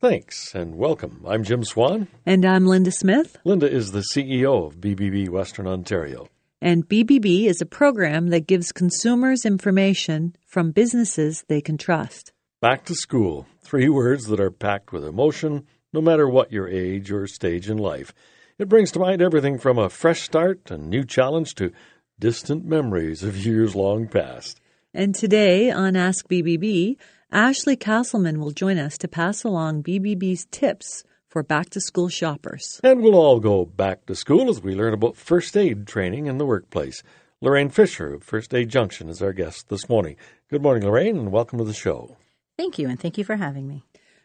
Thanks 0.00 0.54
and 0.54 0.76
welcome. 0.76 1.24
I'm 1.26 1.42
Jim 1.42 1.64
Swan. 1.64 2.06
And 2.24 2.44
I'm 2.44 2.66
Linda 2.66 2.92
Smith. 2.92 3.36
Linda 3.42 3.68
is 3.68 3.90
the 3.90 4.04
CEO 4.14 4.68
of 4.68 4.76
BBB 4.76 5.28
Western 5.28 5.66
Ontario. 5.66 6.28
And 6.60 6.88
BBB 6.88 7.46
is 7.46 7.60
a 7.60 7.66
program 7.66 8.28
that 8.28 8.46
gives 8.46 8.70
consumers 8.70 9.44
information 9.44 10.36
from 10.46 10.70
businesses 10.70 11.44
they 11.48 11.60
can 11.60 11.76
trust. 11.76 12.32
Back 12.60 12.84
to 12.84 12.94
school. 12.94 13.48
Three 13.60 13.88
words 13.88 14.26
that 14.26 14.38
are 14.38 14.52
packed 14.52 14.92
with 14.92 15.04
emotion, 15.04 15.66
no 15.92 16.00
matter 16.00 16.28
what 16.28 16.52
your 16.52 16.68
age 16.68 17.10
or 17.10 17.26
stage 17.26 17.68
in 17.68 17.76
life. 17.76 18.14
It 18.56 18.68
brings 18.68 18.92
to 18.92 19.00
mind 19.00 19.20
everything 19.20 19.58
from 19.58 19.78
a 19.78 19.90
fresh 19.90 20.22
start 20.22 20.70
and 20.70 20.88
new 20.88 21.04
challenge 21.04 21.56
to 21.56 21.72
distant 22.20 22.64
memories 22.64 23.24
of 23.24 23.36
years 23.44 23.74
long 23.74 24.06
past. 24.06 24.60
And 24.94 25.12
today 25.12 25.72
on 25.72 25.96
Ask 25.96 26.28
BBB, 26.28 26.98
Ashley 27.30 27.76
Castleman 27.76 28.40
will 28.40 28.52
join 28.52 28.78
us 28.78 28.96
to 28.96 29.06
pass 29.06 29.44
along 29.44 29.82
BBB's 29.82 30.46
tips 30.50 31.04
for 31.28 31.42
back 31.42 31.68
to 31.70 31.80
school 31.80 32.08
shoppers. 32.08 32.80
And 32.82 33.02
we'll 33.02 33.16
all 33.16 33.38
go 33.38 33.66
back 33.66 34.06
to 34.06 34.14
school 34.14 34.48
as 34.48 34.62
we 34.62 34.74
learn 34.74 34.94
about 34.94 35.14
first 35.14 35.54
aid 35.54 35.86
training 35.86 36.24
in 36.24 36.38
the 36.38 36.46
workplace. 36.46 37.02
Lorraine 37.42 37.68
Fisher 37.68 38.14
of 38.14 38.22
First 38.22 38.54
Aid 38.54 38.70
Junction 38.70 39.10
is 39.10 39.20
our 39.20 39.34
guest 39.34 39.68
this 39.68 39.90
morning. 39.90 40.16
Good 40.48 40.62
morning, 40.62 40.84
Lorraine, 40.84 41.18
and 41.18 41.30
welcome 41.30 41.58
to 41.58 41.64
the 41.64 41.74
show. 41.74 42.16
Thank 42.56 42.78
you, 42.78 42.88
and 42.88 42.98
thank 42.98 43.18
you 43.18 43.24
for 43.24 43.36
having 43.36 43.68
me. 43.68 43.84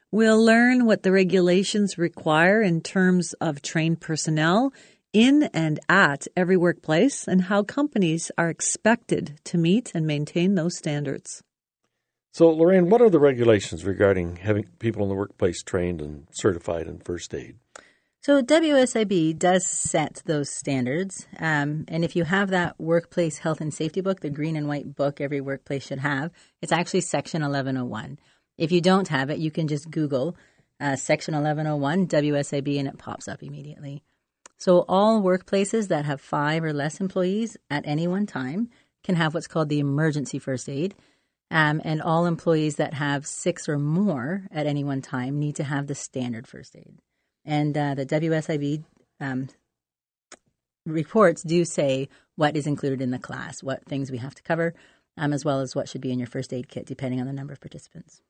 We'll 0.09 0.41
learn 0.41 0.85
what 0.85 1.03
the 1.03 1.11
regulations 1.11 1.97
require 1.97 2.61
in 2.61 2.79
terms 2.79 3.33
of 3.41 3.61
trained 3.61 3.99
personnel 3.99 4.71
in 5.11 5.43
and 5.53 5.81
at 5.89 6.25
every 6.37 6.55
workplace 6.55 7.27
and 7.27 7.41
how 7.41 7.63
companies 7.63 8.31
are 8.37 8.49
expected 8.49 9.41
to 9.43 9.57
meet 9.57 9.91
and 9.93 10.07
maintain 10.07 10.55
those 10.55 10.77
standards. 10.77 11.43
So, 12.33 12.49
Lorraine, 12.49 12.89
what 12.89 12.99
are 12.99 13.11
the 13.11 13.19
regulations 13.19 13.85
regarding 13.85 14.37
having 14.37 14.63
people 14.79 15.03
in 15.03 15.09
the 15.09 15.13
workplace 15.13 15.61
trained 15.61 16.01
and 16.01 16.25
certified 16.31 16.87
in 16.87 16.97
first 16.97 17.31
aid? 17.31 17.57
So, 18.21 18.41
WSIB 18.41 19.37
does 19.37 19.67
set 19.67 20.23
those 20.25 20.49
standards. 20.49 21.27
Um, 21.37 21.85
and 21.87 22.03
if 22.03 22.15
you 22.15 22.23
have 22.23 22.49
that 22.49 22.79
workplace 22.79 23.37
health 23.37 23.61
and 23.61 23.71
safety 23.71 24.01
book, 24.01 24.21
the 24.21 24.31
green 24.31 24.55
and 24.55 24.67
white 24.67 24.95
book 24.95 25.21
every 25.21 25.41
workplace 25.41 25.85
should 25.85 25.99
have, 25.99 26.31
it's 26.59 26.71
actually 26.71 27.01
section 27.01 27.43
1101. 27.43 28.17
If 28.57 28.71
you 28.71 28.81
don't 28.81 29.09
have 29.09 29.29
it, 29.29 29.37
you 29.37 29.51
can 29.51 29.67
just 29.67 29.91
Google 29.91 30.35
uh, 30.79 30.95
section 30.95 31.35
1101 31.35 32.07
WSIB 32.07 32.79
and 32.79 32.87
it 32.87 32.97
pops 32.97 33.27
up 33.27 33.43
immediately. 33.43 34.01
So, 34.57 34.85
all 34.89 35.21
workplaces 35.21 35.89
that 35.89 36.05
have 36.05 36.19
five 36.19 36.63
or 36.63 36.73
less 36.73 36.99
employees 36.99 37.57
at 37.69 37.85
any 37.85 38.07
one 38.07 38.25
time 38.25 38.69
can 39.03 39.17
have 39.17 39.35
what's 39.35 39.45
called 39.45 39.69
the 39.69 39.79
emergency 39.79 40.39
first 40.39 40.67
aid. 40.67 40.95
Um, 41.53 41.81
and 41.85 42.01
all 42.01 42.25
employees 42.25 42.77
that 42.77 42.95
have 42.95 43.27
six 43.27 43.69
or 43.69 43.77
more 43.77 44.47
at 44.51 44.65
any 44.65 44.83
one 44.83 45.03
time 45.03 45.37
need 45.37 45.55
to 45.57 45.63
have 45.63 45.85
the 45.85 45.93
standard 45.93 46.47
first 46.47 46.75
aid. 46.75 46.97
And 47.45 47.77
uh, 47.77 47.93
the 47.93 48.07
WSIB 48.07 48.83
um, 49.19 49.49
reports 50.87 51.43
do 51.43 51.63
say 51.63 52.09
what 52.35 52.57
is 52.57 52.65
included 52.65 53.01
in 53.01 53.11
the 53.11 53.19
class, 53.19 53.61
what 53.61 53.85
things 53.85 54.09
we 54.09 54.17
have 54.17 54.33
to 54.33 54.41
cover, 54.41 54.73
um, 55.15 55.31
as 55.31 55.45
well 55.45 55.59
as 55.59 55.75
what 55.75 55.87
should 55.87 56.01
be 56.01 56.11
in 56.11 56.17
your 56.17 56.27
first 56.27 56.51
aid 56.53 56.69
kit, 56.69 56.87
depending 56.87 57.21
on 57.21 57.27
the 57.27 57.33
number 57.33 57.53
of 57.53 57.61
participants. 57.61 58.21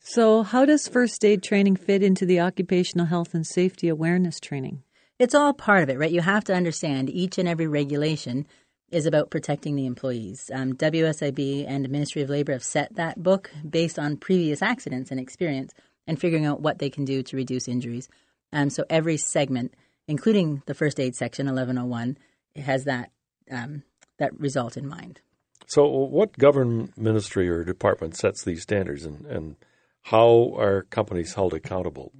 So, 0.00 0.42
how 0.42 0.64
does 0.64 0.88
first 0.88 1.24
aid 1.24 1.44
training 1.44 1.76
fit 1.76 2.02
into 2.02 2.26
the 2.26 2.40
occupational 2.40 3.06
health 3.06 3.32
and 3.32 3.46
safety 3.46 3.88
awareness 3.88 4.40
training? 4.40 4.82
It's 5.20 5.36
all 5.36 5.52
part 5.52 5.84
of 5.84 5.88
it, 5.88 5.98
right? 5.98 6.10
You 6.10 6.22
have 6.22 6.42
to 6.44 6.54
understand 6.54 7.08
each 7.08 7.38
and 7.38 7.48
every 7.48 7.68
regulation 7.68 8.44
is 8.92 9.06
about 9.06 9.30
protecting 9.30 9.74
the 9.74 9.86
employees. 9.86 10.50
Um, 10.52 10.74
WSIB 10.74 11.66
and 11.66 11.88
Ministry 11.88 12.22
of 12.22 12.30
Labor 12.30 12.52
have 12.52 12.62
set 12.62 12.94
that 12.94 13.22
book 13.22 13.50
based 13.68 13.98
on 13.98 14.16
previous 14.16 14.62
accidents 14.62 15.10
and 15.10 15.18
experience 15.18 15.72
and 16.06 16.20
figuring 16.20 16.44
out 16.44 16.60
what 16.60 16.78
they 16.78 16.90
can 16.90 17.04
do 17.04 17.22
to 17.22 17.36
reduce 17.36 17.68
injuries. 17.68 18.08
Um, 18.52 18.70
so 18.70 18.84
every 18.90 19.16
segment, 19.16 19.74
including 20.06 20.62
the 20.66 20.74
first 20.74 21.00
aid 21.00 21.14
section 21.14 21.46
1101, 21.46 22.18
has 22.56 22.84
that 22.84 23.10
um, 23.50 23.82
that 24.18 24.38
result 24.38 24.76
in 24.76 24.86
mind. 24.86 25.20
So, 25.66 25.86
what 25.86 26.36
government 26.38 26.96
ministry 26.98 27.48
or 27.48 27.64
department 27.64 28.16
sets 28.16 28.44
these 28.44 28.62
standards, 28.62 29.04
and, 29.04 29.24
and 29.26 29.56
how 30.02 30.54
are 30.58 30.82
companies 30.82 31.34
held 31.34 31.54
accountable? 31.54 32.12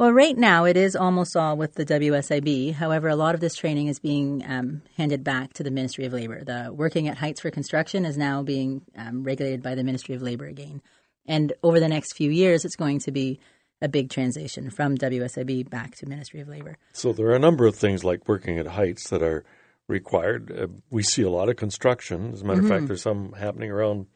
Well, 0.00 0.14
right 0.14 0.34
now 0.34 0.64
it 0.64 0.78
is 0.78 0.96
almost 0.96 1.36
all 1.36 1.58
with 1.58 1.74
the 1.74 1.84
WSIB. 1.84 2.72
However, 2.72 3.08
a 3.08 3.16
lot 3.16 3.34
of 3.34 3.42
this 3.42 3.54
training 3.54 3.88
is 3.88 3.98
being 3.98 4.42
um, 4.48 4.80
handed 4.96 5.22
back 5.22 5.52
to 5.52 5.62
the 5.62 5.70
Ministry 5.70 6.06
of 6.06 6.14
Labor. 6.14 6.42
The 6.42 6.72
Working 6.72 7.06
at 7.06 7.18
Heights 7.18 7.42
for 7.42 7.50
Construction 7.50 8.06
is 8.06 8.16
now 8.16 8.42
being 8.42 8.80
um, 8.96 9.24
regulated 9.24 9.62
by 9.62 9.74
the 9.74 9.84
Ministry 9.84 10.14
of 10.14 10.22
Labor 10.22 10.46
again. 10.46 10.80
And 11.26 11.52
over 11.62 11.78
the 11.78 11.86
next 11.86 12.14
few 12.14 12.30
years, 12.30 12.64
it's 12.64 12.76
going 12.76 13.00
to 13.00 13.12
be 13.12 13.40
a 13.82 13.90
big 13.90 14.08
transition 14.08 14.70
from 14.70 14.96
WSIB 14.96 15.68
back 15.68 15.96
to 15.96 16.06
Ministry 16.06 16.40
of 16.40 16.48
Labor. 16.48 16.78
So 16.94 17.12
there 17.12 17.26
are 17.26 17.36
a 17.36 17.38
number 17.38 17.66
of 17.66 17.76
things 17.76 18.02
like 18.02 18.26
working 18.26 18.58
at 18.58 18.68
heights 18.68 19.10
that 19.10 19.22
are 19.22 19.44
required. 19.86 20.50
Uh, 20.50 20.68
we 20.88 21.02
see 21.02 21.24
a 21.24 21.30
lot 21.30 21.50
of 21.50 21.56
construction. 21.56 22.32
As 22.32 22.40
a 22.40 22.46
matter 22.46 22.62
mm-hmm. 22.62 22.64
of 22.64 22.70
fact, 22.70 22.78
mm-hmm. 22.78 22.86
there's 22.86 23.02
some 23.02 23.34
happening 23.34 23.70
around 23.70 24.06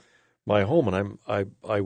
my 0.46 0.62
home, 0.62 0.88
and 0.88 0.96
I'm 0.96 1.18
I 1.28 1.44
I 1.62 1.82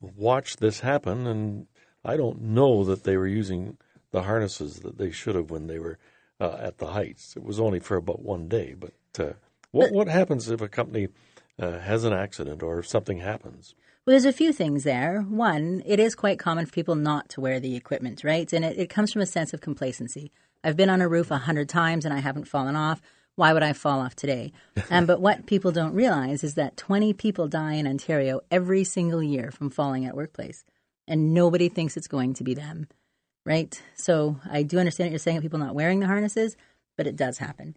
watch 0.00 0.56
this 0.56 0.80
happen, 0.80 1.28
and 1.28 1.66
I 2.04 2.16
don't 2.16 2.40
know 2.40 2.84
that 2.84 3.04
they 3.04 3.16
were 3.16 3.26
using 3.26 3.76
the 4.10 4.22
harnesses 4.22 4.80
that 4.80 4.98
they 4.98 5.10
should 5.10 5.34
have 5.34 5.50
when 5.50 5.66
they 5.66 5.78
were 5.78 5.98
uh, 6.40 6.56
at 6.60 6.78
the 6.78 6.88
heights. 6.88 7.36
It 7.36 7.44
was 7.44 7.60
only 7.60 7.80
for 7.80 7.96
about 7.96 8.22
one 8.22 8.48
day. 8.48 8.74
But 8.78 8.94
uh, 9.18 9.32
what 9.70 9.92
what 9.92 10.08
happens 10.08 10.50
if 10.50 10.60
a 10.60 10.68
company 10.68 11.08
uh, 11.58 11.78
has 11.78 12.04
an 12.04 12.12
accident 12.12 12.62
or 12.62 12.78
if 12.78 12.88
something 12.88 13.18
happens? 13.18 13.74
Well, 14.06 14.14
there's 14.14 14.24
a 14.24 14.32
few 14.32 14.52
things 14.52 14.82
there. 14.82 15.20
One, 15.20 15.82
it 15.84 16.00
is 16.00 16.14
quite 16.14 16.38
common 16.38 16.64
for 16.64 16.72
people 16.72 16.94
not 16.94 17.28
to 17.30 17.40
wear 17.40 17.60
the 17.60 17.76
equipment, 17.76 18.24
right? 18.24 18.50
And 18.52 18.64
it, 18.64 18.78
it 18.78 18.90
comes 18.90 19.12
from 19.12 19.22
a 19.22 19.26
sense 19.26 19.52
of 19.52 19.60
complacency. 19.60 20.32
I've 20.64 20.76
been 20.76 20.90
on 20.90 21.02
a 21.02 21.08
roof 21.08 21.30
a 21.30 21.36
hundred 21.36 21.68
times 21.68 22.04
and 22.04 22.14
I 22.14 22.18
haven't 22.18 22.48
fallen 22.48 22.76
off. 22.76 23.02
Why 23.36 23.52
would 23.52 23.62
I 23.62 23.74
fall 23.74 24.00
off 24.00 24.16
today? 24.16 24.52
um, 24.90 25.06
but 25.06 25.20
what 25.20 25.46
people 25.46 25.70
don't 25.70 25.94
realize 25.94 26.42
is 26.42 26.54
that 26.54 26.78
20 26.78 27.12
people 27.12 27.46
die 27.46 27.74
in 27.74 27.86
Ontario 27.86 28.40
every 28.50 28.84
single 28.84 29.22
year 29.22 29.50
from 29.50 29.70
falling 29.70 30.06
at 30.06 30.16
workplace 30.16 30.64
and 31.10 31.34
nobody 31.34 31.68
thinks 31.68 31.96
it's 31.96 32.06
going 32.06 32.32
to 32.34 32.44
be 32.44 32.54
them, 32.54 32.86
right? 33.44 33.82
So 33.96 34.36
I 34.48 34.62
do 34.62 34.78
understand 34.78 35.08
what 35.08 35.12
you're 35.12 35.18
saying 35.18 35.42
people 35.42 35.58
not 35.58 35.74
wearing 35.74 36.00
the 36.00 36.06
harnesses, 36.06 36.56
but 36.96 37.08
it 37.08 37.16
does 37.16 37.38
happen. 37.38 37.76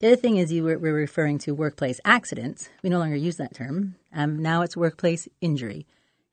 The 0.00 0.08
other 0.08 0.16
thing 0.16 0.36
is 0.36 0.52
you 0.52 0.64
were, 0.64 0.78
were 0.78 0.92
referring 0.92 1.38
to 1.38 1.54
workplace 1.54 2.00
accidents. 2.04 2.68
We 2.82 2.90
no 2.90 2.98
longer 2.98 3.14
use 3.14 3.36
that 3.36 3.54
term. 3.54 3.94
Um, 4.12 4.42
now 4.42 4.62
it's 4.62 4.76
workplace 4.76 5.28
injury. 5.40 5.86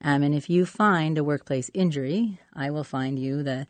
Um, 0.04 0.24
and 0.24 0.34
if 0.34 0.50
you 0.50 0.66
find 0.66 1.20
a 1.20 1.24
workplace 1.24 1.70
injury, 1.74 2.40
I 2.54 2.72
will 2.72 2.84
find 2.84 3.20
you 3.20 3.44
the 3.44 3.68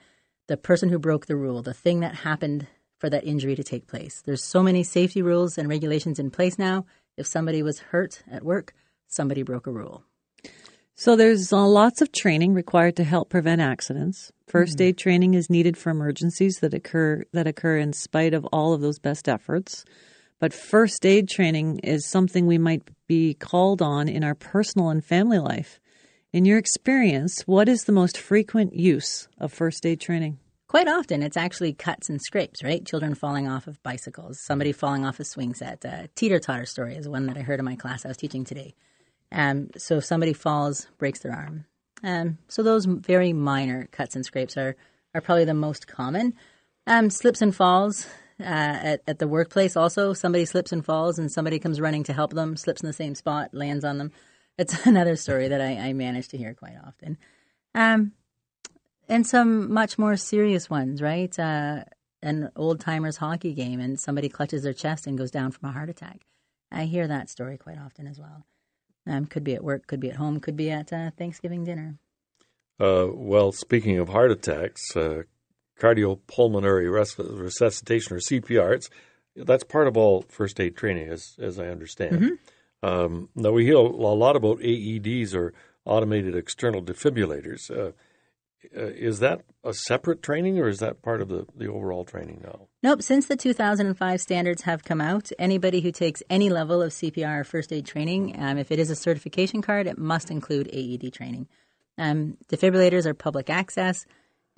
the 0.48 0.58
person 0.58 0.90
who 0.90 0.98
broke 0.98 1.28
the 1.28 1.36
rule, 1.36 1.62
the 1.62 1.76
thing 1.76 2.00
that 2.00 2.16
happened 2.16 2.66
for 2.98 3.08
that 3.08 3.24
injury 3.24 3.56
to 3.56 3.64
take 3.64 3.86
place. 3.86 4.24
There's 4.26 4.44
so 4.44 4.64
many 4.64 4.84
safety 4.84 5.22
rules 5.22 5.60
and 5.60 5.70
regulations 5.70 6.18
in 6.18 6.32
place 6.32 6.58
now. 6.58 6.88
If 7.18 7.28
somebody 7.28 7.62
was 7.62 7.80
hurt 7.80 8.24
at 8.32 8.44
work, 8.44 8.74
somebody 9.08 9.44
broke 9.44 9.68
a 9.68 9.72
rule. 9.72 10.04
So 11.00 11.16
there's 11.16 11.54
uh, 11.54 11.66
lots 11.66 12.02
of 12.02 12.12
training 12.12 12.54
required 12.54 12.98
to 12.98 13.06
help 13.06 13.30
prevent 13.30 13.62
accidents. 13.62 14.34
1st 14.52 14.64
mm-hmm. 14.64 14.82
aid 14.82 14.98
training 14.98 15.34
is 15.34 15.50
needed 15.50 15.78
for 15.78 15.92
emergencies 15.92 16.60
that 16.60 16.74
occur 16.74 17.24
that 17.32 17.48
occur 17.48 17.78
in 17.78 17.94
spite 17.94 18.34
of 18.34 18.44
all 18.48 18.74
of 18.74 18.82
those 18.82 19.00
best 19.00 19.30
efforts. 19.30 19.86
But 20.40 20.54
first 20.54 21.06
aid 21.06 21.30
training 21.30 21.80
is 21.86 22.06
something 22.06 22.46
we 22.46 22.58
might 22.58 22.84
be 23.08 23.34
called 23.34 23.82
on 23.82 24.10
in 24.10 24.26
our 24.26 24.36
personal 24.36 24.90
and 24.90 25.02
family 25.02 25.40
life. 25.40 25.80
In 26.34 26.44
your 26.44 26.58
experience, 26.58 27.44
what 27.48 27.70
is 27.70 27.86
the 27.86 27.94
most 27.94 28.18
frequent 28.18 28.74
use 28.74 29.30
of 29.38 29.54
first 29.54 29.86
aid 29.86 30.02
training? 30.02 30.38
Quite 30.68 30.90
often, 30.90 31.24
it's 31.24 31.38
actually 31.38 31.72
cuts 31.72 32.10
and 32.10 32.22
scrapes, 32.22 32.62
right? 32.62 32.86
Children 32.86 33.16
falling 33.16 33.48
off 33.48 33.68
of 33.68 33.82
bicycles, 33.84 34.42
somebody 34.44 34.74
falling 34.74 35.06
off 35.06 35.22
a 35.22 35.24
swing 35.24 35.54
set. 35.54 35.86
A 35.86 36.10
teeter 36.16 36.40
totter 36.40 36.66
story 36.66 36.98
is 36.98 37.08
one 37.08 37.28
that 37.28 37.38
I 37.38 37.42
heard 37.42 37.60
in 37.60 37.66
my 37.66 37.78
class 37.78 38.04
I 38.04 38.10
was 38.10 38.18
teaching 38.18 38.44
today. 38.44 38.76
Um, 39.32 39.70
so 39.78 39.98
if 39.98 40.06
somebody 40.06 40.34
falls, 40.34 40.88
breaks 40.98 41.20
their 41.20 41.34
arm. 41.34 41.66
Um, 42.04 42.38
so 42.48 42.64
those 42.64 42.86
very 42.86 43.34
minor 43.34 43.88
cuts 43.92 44.16
and 44.16 44.26
scrapes 44.26 44.58
are, 44.58 44.76
are 45.14 45.22
probably 45.22 45.46
the 45.46 45.54
most 45.54 45.88
common. 45.88 46.34
Um, 46.88 47.10
slips 47.10 47.42
and 47.42 47.56
falls 47.56 48.08
uh, 48.40 48.44
at, 48.44 49.02
at 49.08 49.20
the 49.20 49.28
workplace 49.28 49.76
also. 49.76 50.14
Somebody 50.14 50.46
slips 50.46 50.72
and 50.72 50.84
falls 50.84 51.20
and 51.20 51.32
somebody 51.32 51.60
comes 51.60 51.82
running 51.82 52.04
to 52.06 52.14
help 52.14 52.34
them, 52.34 52.56
slips 52.56 52.82
in 52.82 52.88
the 52.88 52.94
same 52.94 53.16
spot, 53.16 53.54
lands 53.54 53.84
on 53.84 53.98
them. 53.98 54.12
It's 54.58 54.86
another 54.86 55.16
story 55.16 55.50
that 55.50 55.62
I, 55.62 55.78
I 55.78 55.94
manage 55.94 56.30
to 56.30 56.38
hear 56.38 56.54
quite 56.54 56.78
often. 56.86 57.18
Um, 57.76 58.14
and 59.08 59.26
some 59.26 59.74
much 59.74 59.98
more 59.98 60.16
serious 60.16 60.70
ones, 60.70 61.02
right? 61.02 61.38
Uh, 61.38 61.84
an 62.22 62.50
old 62.56 62.80
timers 62.80 63.18
hockey 63.18 63.54
game 63.54 63.80
and 63.80 64.00
somebody 64.00 64.30
clutches 64.30 64.64
their 64.64 64.74
chest 64.74 65.08
and 65.08 65.18
goes 65.18 65.32
down 65.32 65.52
from 65.52 65.70
a 65.70 65.74
heart 65.74 65.90
attack. 65.90 66.22
I 66.72 66.86
hear 66.86 67.08
that 67.08 67.30
story 67.30 67.58
quite 67.58 67.78
often 67.78 68.08
as 68.08 68.20
well. 68.20 68.46
Um, 69.10 69.26
could 69.26 69.44
be 69.44 69.56
at 69.56 69.64
work, 69.64 69.88
could 69.88 70.00
be 70.00 70.10
at 70.10 70.18
home, 70.18 70.40
could 70.40 70.56
be 70.56 70.70
at 70.70 70.94
uh, 70.94 71.10
Thanksgiving 71.18 71.64
dinner. 71.64 71.98
Uh, 72.80 73.08
well, 73.12 73.52
speaking 73.52 73.98
of 73.98 74.10
heart 74.10 74.32
attacks, 74.32 74.96
uh, 74.96 75.24
cardiopulmonary 75.80 76.92
res- 76.92 77.18
resuscitation 77.18 78.16
or 78.16 78.20
CPR, 78.20 78.76
it's, 78.76 78.90
that's 79.36 79.64
part 79.64 79.88
of 79.88 79.98
all 79.98 80.24
first 80.30 80.60
aid 80.60 80.78
training, 80.78 81.10
as 81.10 81.36
as 81.40 81.60
I 81.60 81.68
understand. 81.68 82.22
Mm-hmm. 82.22 82.88
Um, 82.88 83.30
now 83.36 83.52
we 83.52 83.66
hear 83.66 83.76
a 83.76 83.82
lot 83.82 84.36
about 84.36 84.60
AEDs 84.60 85.34
or 85.34 85.54
automated 85.86 86.36
external 86.36 86.82
defibrillators. 86.82 87.94
Uh, 88.76 88.88
is 88.88 89.20
that 89.20 89.42
a 89.64 89.74
separate 89.74 90.22
training 90.22 90.60
or 90.60 90.68
is 90.68 90.80
that 90.80 91.02
part 91.02 91.22
of 91.22 91.30
the, 91.30 91.46
the 91.56 91.68
overall 91.68 92.04
training 92.04 92.42
now? 92.44 92.68
Nope. 92.84 93.02
Since 93.02 93.28
the 93.28 93.38
2005 93.38 94.22
standards 94.22 94.64
have 94.64 94.84
come 94.84 95.00
out, 95.00 95.32
anybody 95.40 95.82
who 95.82 95.92
takes 95.92 96.22
any 96.30 96.50
level 96.50 96.82
of 96.82 96.92
CPR 96.92 97.42
or 97.42 97.44
first 97.44 97.72
aid 97.72 97.86
training, 97.86 98.36
um, 98.38 98.58
if 98.58 98.72
it 98.72 98.80
is 98.80 98.90
a 98.90 98.96
certification 98.96 99.62
card, 99.62 99.88
it 99.88 99.98
must 99.98 100.30
include 100.30 100.70
AED 100.74 101.14
training. 101.14 101.48
Um, 101.98 102.38
defibrillators 102.48 103.06
are 103.06 103.14
public 103.14 103.50
access. 103.50 104.06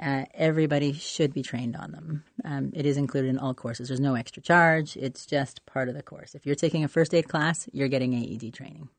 Uh, 0.01 0.25
everybody 0.33 0.93
should 0.93 1.31
be 1.31 1.43
trained 1.43 1.75
on 1.75 1.91
them. 1.91 2.23
Um, 2.43 2.71
it 2.73 2.87
is 2.87 2.97
included 2.97 3.29
in 3.29 3.37
all 3.37 3.53
courses. 3.53 3.87
There's 3.87 3.99
no 3.99 4.15
extra 4.15 4.41
charge. 4.41 4.97
It's 4.97 5.27
just 5.27 5.63
part 5.67 5.89
of 5.89 5.95
the 5.95 6.01
course. 6.01 6.33
If 6.33 6.45
you're 6.45 6.55
taking 6.55 6.83
a 6.83 6.87
first 6.87 7.13
aid 7.13 7.27
class, 7.27 7.69
you're 7.71 7.87
getting 7.87 8.15
AED 8.15 8.53
training. 8.53 8.89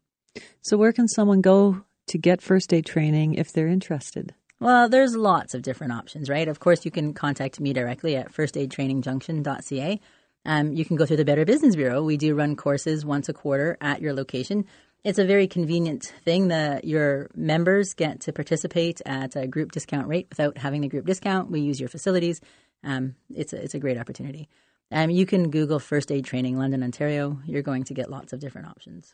So, 0.60 0.76
where 0.76 0.93
can 0.93 1.08
someone 1.08 1.40
go 1.40 1.84
to 2.06 2.19
get 2.19 2.40
first 2.40 2.72
aid 2.72 2.87
training 2.87 3.34
if 3.34 3.52
they're 3.52 3.66
interested? 3.66 4.34
Well, 4.62 4.88
there's 4.88 5.17
lots 5.17 5.55
of 5.55 5.62
different 5.62 5.93
options, 5.93 6.31
right? 6.31 6.47
Of 6.47 6.61
course, 6.61 6.85
you 6.85 6.93
can 6.93 7.14
contact 7.14 7.59
me 7.59 7.73
directly 7.73 8.14
at 8.14 8.32
firstaidtrainingjunction.ca. 8.32 10.00
Um, 10.44 10.73
you 10.73 10.85
can 10.85 10.94
go 10.94 11.05
through 11.05 11.17
the 11.17 11.25
Better 11.25 11.44
Business 11.44 11.75
Bureau. 11.75 12.05
We 12.05 12.17
do 12.17 12.37
run 12.37 12.55
courses 12.55 13.05
once 13.05 13.29
a 13.29 13.32
quarter 13.32 13.76
at 13.81 14.00
your 14.00 14.12
location. 14.12 14.67
It's 15.03 15.19
a 15.19 15.25
very 15.25 15.49
convenient 15.49 16.12
thing 16.25 16.47
that 16.49 16.85
your 16.85 17.29
members 17.35 17.94
get 17.94 18.20
to 18.20 18.32
participate 18.32 19.03
at 19.05 19.35
a 19.35 19.49
group 19.49 19.73
discount 19.73 20.06
rate 20.06 20.29
without 20.31 20.56
having 20.59 20.82
the 20.82 20.88
group 20.88 21.06
discount. 21.06 21.50
We 21.50 21.61
use 21.61 21.81
your 21.81 21.88
facilities. 21.88 22.41
Um, 22.85 23.17
it's, 23.35 23.53
a, 23.53 23.61
it's 23.61 23.75
a 23.75 23.81
great 23.81 23.99
opportunity. 23.99 24.49
Um, 24.93 25.11
you 25.11 25.26
can 25.26 25.50
Google 25.50 25.81
First 25.81 26.12
Aid 26.12 26.25
Training 26.25 26.56
London, 26.56 26.85
Ontario. 26.85 27.41
You're 27.47 27.62
going 27.62 27.82
to 27.85 27.94
get 27.94 28.12
lots 28.12 28.32
of 28.32 28.38
different 28.38 28.69
options. 28.69 29.12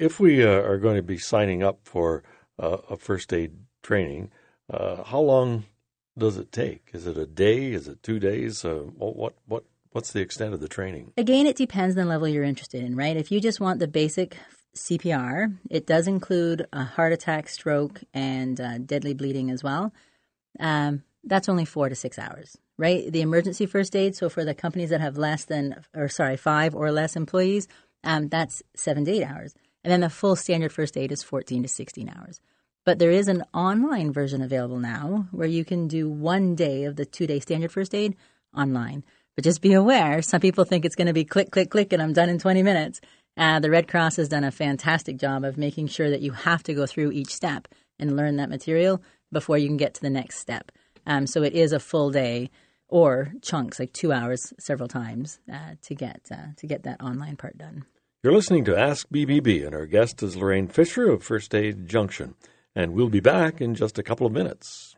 If 0.00 0.18
we 0.18 0.44
uh, 0.44 0.48
are 0.48 0.78
going 0.78 0.96
to 0.96 1.02
be 1.04 1.18
signing 1.18 1.62
up 1.62 1.78
for 1.84 2.24
uh, 2.58 2.78
a 2.90 2.96
first 2.96 3.32
aid 3.32 3.52
training, 3.82 4.30
uh, 4.72 5.02
how 5.04 5.20
long 5.20 5.64
does 6.16 6.36
it 6.36 6.52
take? 6.52 6.90
Is 6.92 7.06
it 7.06 7.16
a 7.16 7.26
day? 7.26 7.72
Is 7.72 7.88
it 7.88 8.02
two 8.02 8.18
days? 8.18 8.64
Uh, 8.64 8.84
what 8.96 9.34
what 9.46 9.64
what's 9.90 10.12
the 10.12 10.20
extent 10.20 10.54
of 10.54 10.60
the 10.60 10.68
training? 10.68 11.12
Again, 11.16 11.46
it 11.46 11.56
depends 11.56 11.96
on 11.96 12.04
the 12.04 12.08
level 12.08 12.28
you're 12.28 12.44
interested 12.44 12.82
in, 12.82 12.96
right? 12.96 13.16
If 13.16 13.30
you 13.30 13.40
just 13.40 13.60
want 13.60 13.78
the 13.78 13.88
basic 13.88 14.36
CPR, 14.74 15.56
it 15.70 15.86
does 15.86 16.06
include 16.06 16.66
a 16.72 16.84
heart 16.84 17.12
attack, 17.12 17.48
stroke, 17.48 18.02
and 18.14 18.60
uh, 18.60 18.78
deadly 18.78 19.14
bleeding 19.14 19.50
as 19.50 19.62
well. 19.62 19.92
Um, 20.58 21.02
that's 21.24 21.48
only 21.48 21.64
four 21.64 21.88
to 21.88 21.94
six 21.94 22.18
hours, 22.18 22.56
right? 22.78 23.10
The 23.10 23.20
emergency 23.20 23.66
first 23.66 23.94
aid. 23.94 24.16
So 24.16 24.28
for 24.28 24.44
the 24.44 24.54
companies 24.54 24.90
that 24.90 25.00
have 25.00 25.16
less 25.16 25.44
than, 25.44 25.82
or 25.94 26.08
sorry, 26.08 26.36
five 26.36 26.74
or 26.74 26.90
less 26.90 27.16
employees, 27.16 27.68
um, 28.02 28.28
that's 28.28 28.62
seven 28.74 29.04
to 29.04 29.12
eight 29.12 29.24
hours. 29.24 29.54
And 29.84 29.92
then 29.92 30.00
the 30.00 30.10
full 30.10 30.36
standard 30.36 30.72
first 30.72 30.96
aid 30.96 31.12
is 31.12 31.22
14 31.22 31.62
to 31.62 31.68
16 31.68 32.08
hours. 32.08 32.40
But 32.84 32.98
there 32.98 33.10
is 33.10 33.28
an 33.28 33.44
online 33.54 34.12
version 34.12 34.42
available 34.42 34.78
now 34.78 35.28
where 35.30 35.46
you 35.46 35.64
can 35.64 35.86
do 35.86 36.10
one 36.10 36.56
day 36.56 36.84
of 36.84 36.96
the 36.96 37.04
two 37.04 37.26
day 37.26 37.38
standard 37.38 37.70
first 37.70 37.94
aid 37.94 38.16
online. 38.56 39.04
But 39.36 39.44
just 39.44 39.62
be 39.62 39.72
aware, 39.72 40.20
some 40.20 40.40
people 40.40 40.64
think 40.64 40.84
it's 40.84 40.96
going 40.96 41.06
to 41.06 41.12
be 41.12 41.24
click, 41.24 41.50
click, 41.50 41.70
click, 41.70 41.92
and 41.92 42.02
I'm 42.02 42.12
done 42.12 42.28
in 42.28 42.38
20 42.38 42.62
minutes. 42.62 43.00
Uh, 43.36 43.60
the 43.60 43.70
Red 43.70 43.88
Cross 43.88 44.16
has 44.16 44.28
done 44.28 44.44
a 44.44 44.50
fantastic 44.50 45.16
job 45.16 45.44
of 45.44 45.56
making 45.56 45.86
sure 45.86 46.10
that 46.10 46.20
you 46.20 46.32
have 46.32 46.62
to 46.64 46.74
go 46.74 46.84
through 46.84 47.12
each 47.12 47.32
step 47.32 47.68
and 47.98 48.16
learn 48.16 48.36
that 48.36 48.50
material 48.50 49.00
before 49.30 49.56
you 49.56 49.68
can 49.68 49.78
get 49.78 49.94
to 49.94 50.02
the 50.02 50.10
next 50.10 50.38
step. 50.38 50.70
Um, 51.06 51.26
so 51.26 51.42
it 51.42 51.54
is 51.54 51.72
a 51.72 51.80
full 51.80 52.10
day 52.10 52.50
or 52.88 53.32
chunks, 53.40 53.78
like 53.78 53.92
two 53.92 54.12
hours 54.12 54.52
several 54.58 54.88
times 54.88 55.38
uh, 55.50 55.76
to 55.82 55.94
get 55.94 56.20
uh, 56.30 56.52
to 56.58 56.66
get 56.66 56.82
that 56.82 57.00
online 57.00 57.36
part 57.36 57.56
done. 57.56 57.86
You're 58.22 58.34
listening 58.34 58.64
to 58.66 58.78
Ask 58.78 59.08
BBB, 59.08 59.64
and 59.64 59.74
our 59.74 59.86
guest 59.86 60.22
is 60.22 60.36
Lorraine 60.36 60.68
Fisher 60.68 61.10
of 61.10 61.24
First 61.24 61.54
Aid 61.54 61.88
Junction 61.88 62.34
and 62.74 62.92
we'll 62.92 63.08
be 63.08 63.20
back 63.20 63.60
in 63.60 63.74
just 63.74 63.98
a 63.98 64.02
couple 64.02 64.26
of 64.26 64.32
minutes. 64.32 64.96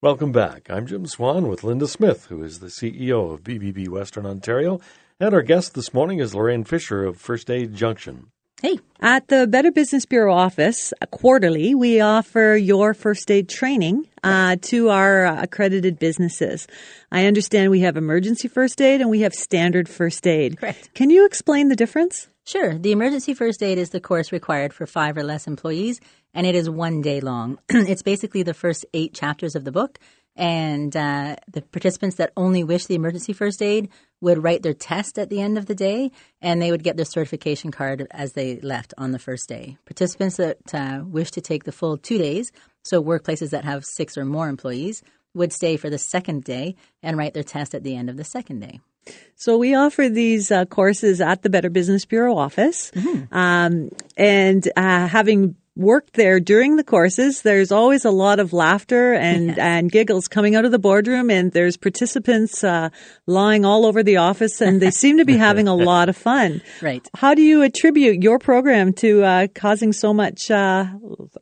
Welcome 0.00 0.32
back. 0.32 0.70
I'm 0.70 0.86
Jim 0.86 1.06
Swan 1.06 1.48
with 1.48 1.64
Linda 1.64 1.88
Smith, 1.88 2.26
who 2.26 2.42
is 2.42 2.60
the 2.60 2.68
CEO 2.68 3.32
of 3.32 3.42
BBB 3.42 3.88
Western 3.88 4.26
Ontario, 4.26 4.80
and 5.18 5.34
our 5.34 5.42
guest 5.42 5.74
this 5.74 5.92
morning 5.92 6.20
is 6.20 6.34
Lorraine 6.34 6.64
Fisher 6.64 7.04
of 7.04 7.16
First 7.16 7.50
Aid 7.50 7.74
Junction. 7.74 8.30
Hey. 8.60 8.80
At 9.00 9.28
the 9.28 9.46
Better 9.46 9.70
Business 9.70 10.04
Bureau 10.04 10.34
office, 10.34 10.92
uh, 11.00 11.06
quarterly, 11.06 11.76
we 11.76 12.00
offer 12.00 12.56
your 12.56 12.92
first 12.92 13.30
aid 13.30 13.48
training 13.48 14.08
uh, 14.24 14.56
to 14.62 14.90
our 14.90 15.26
uh, 15.26 15.42
accredited 15.42 16.00
businesses. 16.00 16.66
I 17.12 17.26
understand 17.26 17.70
we 17.70 17.80
have 17.80 17.96
emergency 17.96 18.48
first 18.48 18.80
aid 18.80 19.00
and 19.00 19.10
we 19.10 19.20
have 19.20 19.32
standard 19.32 19.88
first 19.88 20.26
aid. 20.26 20.58
Correct. 20.58 20.92
Can 20.94 21.10
you 21.10 21.24
explain 21.24 21.68
the 21.68 21.76
difference? 21.76 22.28
Sure. 22.44 22.76
The 22.76 22.92
emergency 22.92 23.34
first 23.34 23.62
aid 23.62 23.78
is 23.78 23.90
the 23.90 24.00
course 24.00 24.32
required 24.32 24.72
for 24.72 24.86
five 24.86 25.16
or 25.16 25.22
less 25.22 25.46
employees, 25.46 26.00
and 26.34 26.46
it 26.46 26.54
is 26.54 26.68
one 26.68 27.00
day 27.00 27.20
long. 27.20 27.58
it's 27.68 28.02
basically 28.02 28.42
the 28.42 28.54
first 28.54 28.84
eight 28.94 29.14
chapters 29.14 29.54
of 29.54 29.64
the 29.64 29.72
book, 29.72 29.98
and 30.36 30.96
uh, 30.96 31.36
the 31.52 31.62
participants 31.62 32.16
that 32.16 32.32
only 32.36 32.62
wish 32.62 32.86
the 32.86 32.94
emergency 32.94 33.32
first 33.32 33.60
aid 33.60 33.88
would 34.20 34.42
write 34.42 34.62
their 34.62 34.74
test 34.74 35.18
at 35.18 35.30
the 35.30 35.40
end 35.40 35.58
of 35.58 35.66
the 35.66 35.74
day, 35.74 36.10
and 36.40 36.62
they 36.62 36.70
would 36.70 36.84
get 36.84 36.96
their 36.96 37.04
certification 37.04 37.70
card 37.70 38.06
as 38.10 38.32
they 38.32 38.60
left 38.60 38.94
on 38.96 39.10
the 39.10 39.18
first 39.18 39.48
day. 39.48 39.76
Participants 39.84 40.36
that 40.36 40.58
uh, 40.72 41.02
wish 41.04 41.30
to 41.32 41.40
take 41.40 41.64
the 41.64 41.72
full 41.72 41.96
two 41.96 42.18
days, 42.18 42.52
so 42.82 43.02
workplaces 43.02 43.50
that 43.50 43.64
have 43.64 43.84
six 43.84 44.16
or 44.16 44.24
more 44.24 44.48
employees, 44.48 45.02
would 45.34 45.52
stay 45.52 45.76
for 45.76 45.90
the 45.90 45.98
second 45.98 46.44
day 46.44 46.76
and 47.02 47.16
write 47.16 47.34
their 47.34 47.42
test 47.42 47.74
at 47.74 47.82
the 47.82 47.96
end 47.96 48.08
of 48.08 48.16
the 48.16 48.24
second 48.24 48.60
day. 48.60 48.80
So 49.36 49.56
we 49.56 49.74
offer 49.74 50.08
these 50.08 50.50
uh, 50.50 50.66
courses 50.66 51.20
at 51.20 51.42
the 51.42 51.50
Better 51.50 51.70
Business 51.70 52.04
Bureau 52.04 52.36
office, 52.36 52.90
mm-hmm. 52.90 53.34
um, 53.34 53.90
and 54.16 54.68
uh, 54.76 55.06
having 55.06 55.56
worked 55.78 56.14
there 56.14 56.40
during 56.40 56.76
the 56.76 56.84
courses, 56.84 57.42
there's 57.42 57.70
always 57.70 58.04
a 58.04 58.10
lot 58.10 58.40
of 58.40 58.52
laughter 58.52 59.14
and, 59.14 59.46
yes. 59.46 59.58
and 59.58 59.90
giggles 59.90 60.26
coming 60.26 60.56
out 60.56 60.64
of 60.64 60.72
the 60.72 60.78
boardroom, 60.78 61.30
and 61.30 61.52
there's 61.52 61.76
participants 61.76 62.64
uh, 62.64 62.90
lying 63.26 63.64
all 63.64 63.86
over 63.86 64.02
the 64.02 64.16
office, 64.16 64.60
and 64.60 64.82
they 64.82 64.90
seem 64.90 65.18
to 65.18 65.24
be 65.24 65.36
having 65.48 65.68
a 65.68 65.74
lot 65.74 66.08
of 66.08 66.16
fun. 66.16 66.60
Right. 66.82 67.08
How 67.14 67.34
do 67.34 67.42
you 67.42 67.62
attribute 67.62 68.22
your 68.22 68.38
program 68.38 68.92
to 68.94 69.22
uh, 69.22 69.46
causing 69.54 69.92
so 69.92 70.12
much 70.12 70.50
uh, 70.50 70.86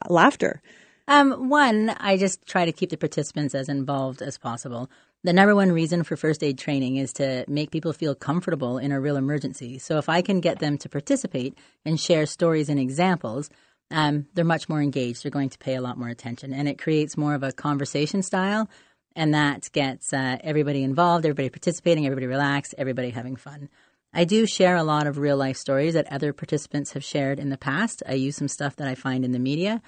laughter? 0.08 0.62
Um, 1.08 1.48
one, 1.48 1.90
I 1.98 2.16
just 2.16 2.46
try 2.46 2.64
to 2.64 2.72
keep 2.72 2.90
the 2.90 2.96
participants 2.96 3.54
as 3.54 3.68
involved 3.68 4.22
as 4.22 4.38
possible. 4.38 4.90
The 5.22 5.32
number 5.32 5.54
one 5.54 5.72
reason 5.72 6.02
for 6.02 6.16
first 6.16 6.42
aid 6.42 6.58
training 6.58 6.96
is 6.96 7.12
to 7.14 7.44
make 7.48 7.70
people 7.70 7.92
feel 7.92 8.14
comfortable 8.14 8.78
in 8.78 8.92
a 8.92 9.00
real 9.00 9.16
emergency. 9.16 9.78
So 9.78 9.98
if 9.98 10.08
I 10.08 10.20
can 10.20 10.40
get 10.40 10.58
them 10.58 10.78
to 10.78 10.88
participate 10.88 11.56
and 11.84 11.98
share 11.98 12.26
stories 12.26 12.68
and 12.68 12.78
examples, 12.78 13.50
um, 13.90 14.26
they're 14.34 14.44
much 14.44 14.68
more 14.68 14.82
engaged. 14.82 15.22
They're 15.22 15.30
going 15.30 15.50
to 15.50 15.58
pay 15.58 15.74
a 15.76 15.80
lot 15.80 15.98
more 15.98 16.08
attention, 16.08 16.52
and 16.52 16.68
it 16.68 16.78
creates 16.78 17.16
more 17.16 17.34
of 17.34 17.42
a 17.42 17.52
conversation 17.52 18.22
style, 18.22 18.68
and 19.14 19.34
that 19.34 19.70
gets 19.72 20.12
uh, 20.12 20.38
everybody 20.42 20.82
involved, 20.82 21.24
everybody 21.24 21.48
participating, 21.50 22.06
everybody 22.06 22.26
relaxed, 22.26 22.74
everybody 22.78 23.10
having 23.10 23.36
fun. 23.36 23.68
I 24.12 24.24
do 24.24 24.46
share 24.46 24.76
a 24.76 24.82
lot 24.82 25.06
of 25.06 25.18
real 25.18 25.36
life 25.36 25.56
stories 25.56 25.94
that 25.94 26.10
other 26.12 26.32
participants 26.32 26.92
have 26.92 27.04
shared 27.04 27.38
in 27.38 27.50
the 27.50 27.58
past. 27.58 28.02
I 28.08 28.14
use 28.14 28.36
some 28.36 28.48
stuff 28.48 28.76
that 28.76 28.88
I 28.88 28.94
find 28.94 29.24
in 29.24 29.32
the 29.32 29.38
media, 29.38 29.82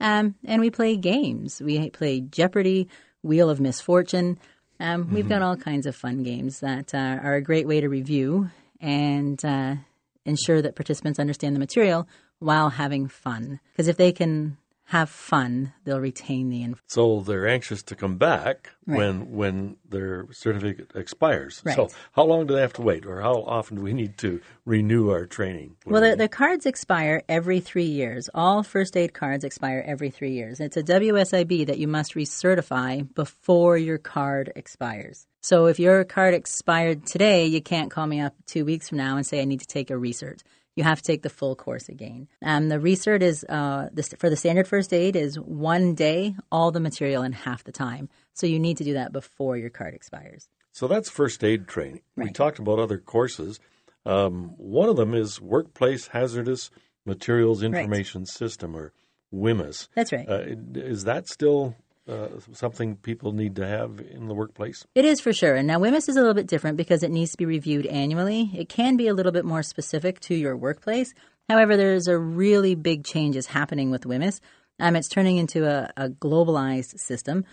um, 0.00 0.34
and 0.44 0.60
we 0.60 0.70
play 0.70 0.96
games. 0.96 1.60
We 1.60 1.90
play 1.90 2.20
Jeopardy, 2.20 2.88
Wheel 3.22 3.50
of 3.50 3.60
Misfortune. 3.60 4.38
Um, 4.80 5.04
mm-hmm. 5.04 5.14
We've 5.14 5.28
got 5.28 5.42
all 5.42 5.56
kinds 5.56 5.86
of 5.86 5.94
fun 5.94 6.22
games 6.22 6.60
that 6.60 6.94
uh, 6.94 7.18
are 7.22 7.34
a 7.34 7.42
great 7.42 7.68
way 7.68 7.80
to 7.80 7.88
review 7.88 8.50
and 8.80 9.42
uh, 9.44 9.76
ensure 10.24 10.60
that 10.62 10.74
participants 10.74 11.18
understand 11.18 11.54
the 11.54 11.60
material 11.60 12.08
while 12.42 12.70
having 12.70 13.08
fun. 13.08 13.60
Because 13.72 13.88
if 13.88 13.96
they 13.96 14.12
can 14.12 14.56
have 14.92 15.08
fun, 15.08 15.72
they'll 15.84 16.00
retain 16.00 16.50
the 16.50 16.62
info. 16.62 16.78
So 16.86 17.20
they're 17.20 17.48
anxious 17.48 17.82
to 17.84 17.96
come 17.96 18.18
back 18.18 18.68
right. 18.86 18.98
when 18.98 19.32
when 19.32 19.76
their 19.88 20.26
certificate 20.32 20.90
expires. 20.94 21.62
Right. 21.64 21.74
So 21.74 21.88
how 22.12 22.24
long 22.24 22.46
do 22.46 22.54
they 22.54 22.60
have 22.60 22.74
to 22.74 22.82
wait, 22.82 23.06
or 23.06 23.22
how 23.22 23.42
often 23.46 23.76
do 23.76 23.82
we 23.82 23.94
need 23.94 24.18
to 24.18 24.42
renew 24.66 25.08
our 25.08 25.24
training? 25.24 25.76
Well, 25.86 26.02
the, 26.02 26.16
the, 26.16 26.28
cards 26.28 26.66
expire 26.66 27.22
every 27.26 27.60
three 27.60 27.86
years. 27.86 28.28
All 28.34 28.62
first 28.62 28.94
aid 28.94 29.14
cards 29.14 29.44
expire 29.44 29.82
every 29.86 30.10
three 30.10 30.32
years. 30.32 30.60
It's 30.60 30.76
a 30.76 30.82
WSIB 30.82 31.66
that 31.68 31.78
you 31.78 31.88
must 31.88 32.14
recertify 32.14 33.14
before 33.14 33.78
your 33.78 33.98
card 33.98 34.52
expires. 34.54 35.26
So 35.40 35.66
if 35.66 35.80
your 35.80 36.04
card 36.04 36.34
expired 36.34 37.06
today, 37.06 37.46
you 37.46 37.62
can't 37.62 37.90
call 37.90 38.06
me 38.06 38.20
up 38.20 38.34
two 38.44 38.66
weeks 38.66 38.90
from 38.90 38.98
now 38.98 39.16
and 39.16 39.26
say 39.26 39.40
I 39.40 39.46
need 39.46 39.60
to 39.60 39.66
take 39.66 39.90
a 39.90 39.96
recert 39.96 40.42
you 40.76 40.84
have 40.84 41.02
to 41.02 41.04
take 41.04 41.22
the 41.22 41.30
full 41.30 41.54
course 41.54 41.88
again. 41.88 42.28
Um, 42.42 42.68
the 42.68 42.80
recert 42.80 43.22
is 43.22 43.44
uh, 43.48 43.88
the, 43.92 44.02
for 44.18 44.30
the 44.30 44.36
standard 44.36 44.66
first 44.66 44.92
aid 44.92 45.16
is 45.16 45.38
one 45.38 45.94
day, 45.94 46.34
all 46.50 46.70
the 46.70 46.80
material 46.80 47.22
in 47.22 47.32
half 47.32 47.64
the 47.64 47.72
time. 47.72 48.08
So 48.34 48.46
you 48.46 48.58
need 48.58 48.78
to 48.78 48.84
do 48.84 48.94
that 48.94 49.12
before 49.12 49.56
your 49.56 49.70
card 49.70 49.94
expires. 49.94 50.48
So 50.72 50.86
that's 50.86 51.10
first 51.10 51.44
aid 51.44 51.68
training. 51.68 52.00
Right. 52.16 52.28
We 52.28 52.32
talked 52.32 52.58
about 52.58 52.78
other 52.78 52.98
courses. 52.98 53.60
Um, 54.06 54.54
one 54.56 54.88
of 54.88 54.96
them 54.96 55.14
is 55.14 55.40
Workplace 55.40 56.08
Hazardous 56.08 56.70
Materials 57.04 57.62
Information 57.62 58.22
right. 58.22 58.28
System, 58.28 58.74
or 58.74 58.92
WHMIS. 59.34 59.88
That's 59.94 60.12
right. 60.12 60.28
Uh, 60.28 60.44
is 60.74 61.04
that 61.04 61.28
still 61.28 61.76
uh, 62.12 62.28
something 62.52 62.96
people 62.96 63.32
need 63.32 63.56
to 63.56 63.66
have 63.66 64.00
in 64.00 64.28
the 64.28 64.34
workplace? 64.34 64.86
It 64.94 65.04
is 65.04 65.20
for 65.20 65.32
sure. 65.32 65.54
And 65.54 65.66
now 65.66 65.78
WHMIS 65.78 66.08
is 66.08 66.16
a 66.16 66.20
little 66.20 66.34
bit 66.34 66.46
different 66.46 66.76
because 66.76 67.02
it 67.02 67.10
needs 67.10 67.32
to 67.32 67.38
be 67.38 67.46
reviewed 67.46 67.86
annually. 67.86 68.50
It 68.54 68.68
can 68.68 68.96
be 68.96 69.08
a 69.08 69.14
little 69.14 69.32
bit 69.32 69.44
more 69.44 69.62
specific 69.62 70.20
to 70.20 70.34
your 70.34 70.56
workplace. 70.56 71.14
However, 71.48 71.76
there's 71.76 72.08
a 72.08 72.18
really 72.18 72.74
big 72.74 73.04
changes 73.04 73.46
happening 73.46 73.90
with 73.90 74.04
WHMIS. 74.04 74.40
Um, 74.78 74.96
it's 74.96 75.08
turning 75.08 75.36
into 75.38 75.66
a, 75.66 75.90
a 75.96 76.08
globalized 76.08 76.98
system, 76.98 77.44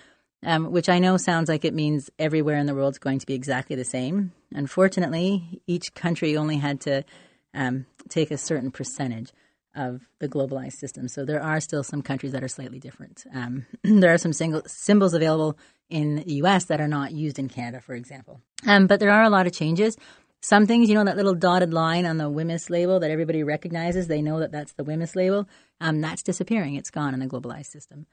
um, 0.45 0.71
which 0.71 0.89
I 0.89 0.99
know 0.99 1.17
sounds 1.17 1.49
like 1.49 1.65
it 1.65 1.73
means 1.73 2.09
everywhere 2.17 2.57
in 2.57 2.65
the 2.65 2.75
world 2.75 2.93
is 2.93 2.99
going 2.99 3.19
to 3.19 3.25
be 3.25 3.33
exactly 3.33 3.75
the 3.75 3.85
same. 3.85 4.31
Unfortunately, 4.53 5.61
each 5.67 5.93
country 5.93 6.37
only 6.37 6.57
had 6.57 6.81
to 6.81 7.03
um, 7.53 7.85
take 8.09 8.31
a 8.31 8.37
certain 8.37 8.71
percentage 8.71 9.31
of 9.75 10.01
the 10.19 10.27
globalized 10.27 10.73
system. 10.73 11.07
So 11.07 11.25
there 11.25 11.41
are 11.41 11.59
still 11.59 11.83
some 11.83 12.01
countries 12.01 12.31
that 12.31 12.43
are 12.43 12.47
slightly 12.47 12.79
different. 12.79 13.25
Um, 13.33 13.65
there 13.83 14.13
are 14.13 14.17
some 14.17 14.33
single, 14.33 14.61
symbols 14.65 15.13
available 15.13 15.57
in 15.89 16.17
the 16.17 16.33
US 16.35 16.65
that 16.65 16.81
are 16.81 16.87
not 16.87 17.11
used 17.11 17.39
in 17.39 17.49
Canada, 17.49 17.81
for 17.81 17.93
example. 17.95 18.41
Um, 18.65 18.87
but 18.87 18.99
there 18.99 19.11
are 19.11 19.23
a 19.23 19.29
lot 19.29 19.47
of 19.47 19.53
changes. 19.53 19.97
Some 20.41 20.67
things, 20.67 20.87
you 20.87 20.95
know, 20.95 21.03
that 21.03 21.17
little 21.17 21.35
dotted 21.35 21.73
line 21.73 22.05
on 22.05 22.17
the 22.17 22.29
WHMIS 22.29 22.69
label 22.69 22.99
that 23.01 23.11
everybody 23.11 23.43
recognizes, 23.43 24.07
they 24.07 24.21
know 24.21 24.39
that 24.39 24.51
that's 24.51 24.73
the 24.73 24.85
WHMIS 24.85 25.15
label, 25.15 25.49
um, 25.81 25.99
that's 25.99 26.23
disappearing. 26.23 26.75
It's 26.75 26.91
gone 26.91 27.13
in 27.13 27.19
the 27.19 27.27
globalized 27.27 27.67
system. 27.67 28.05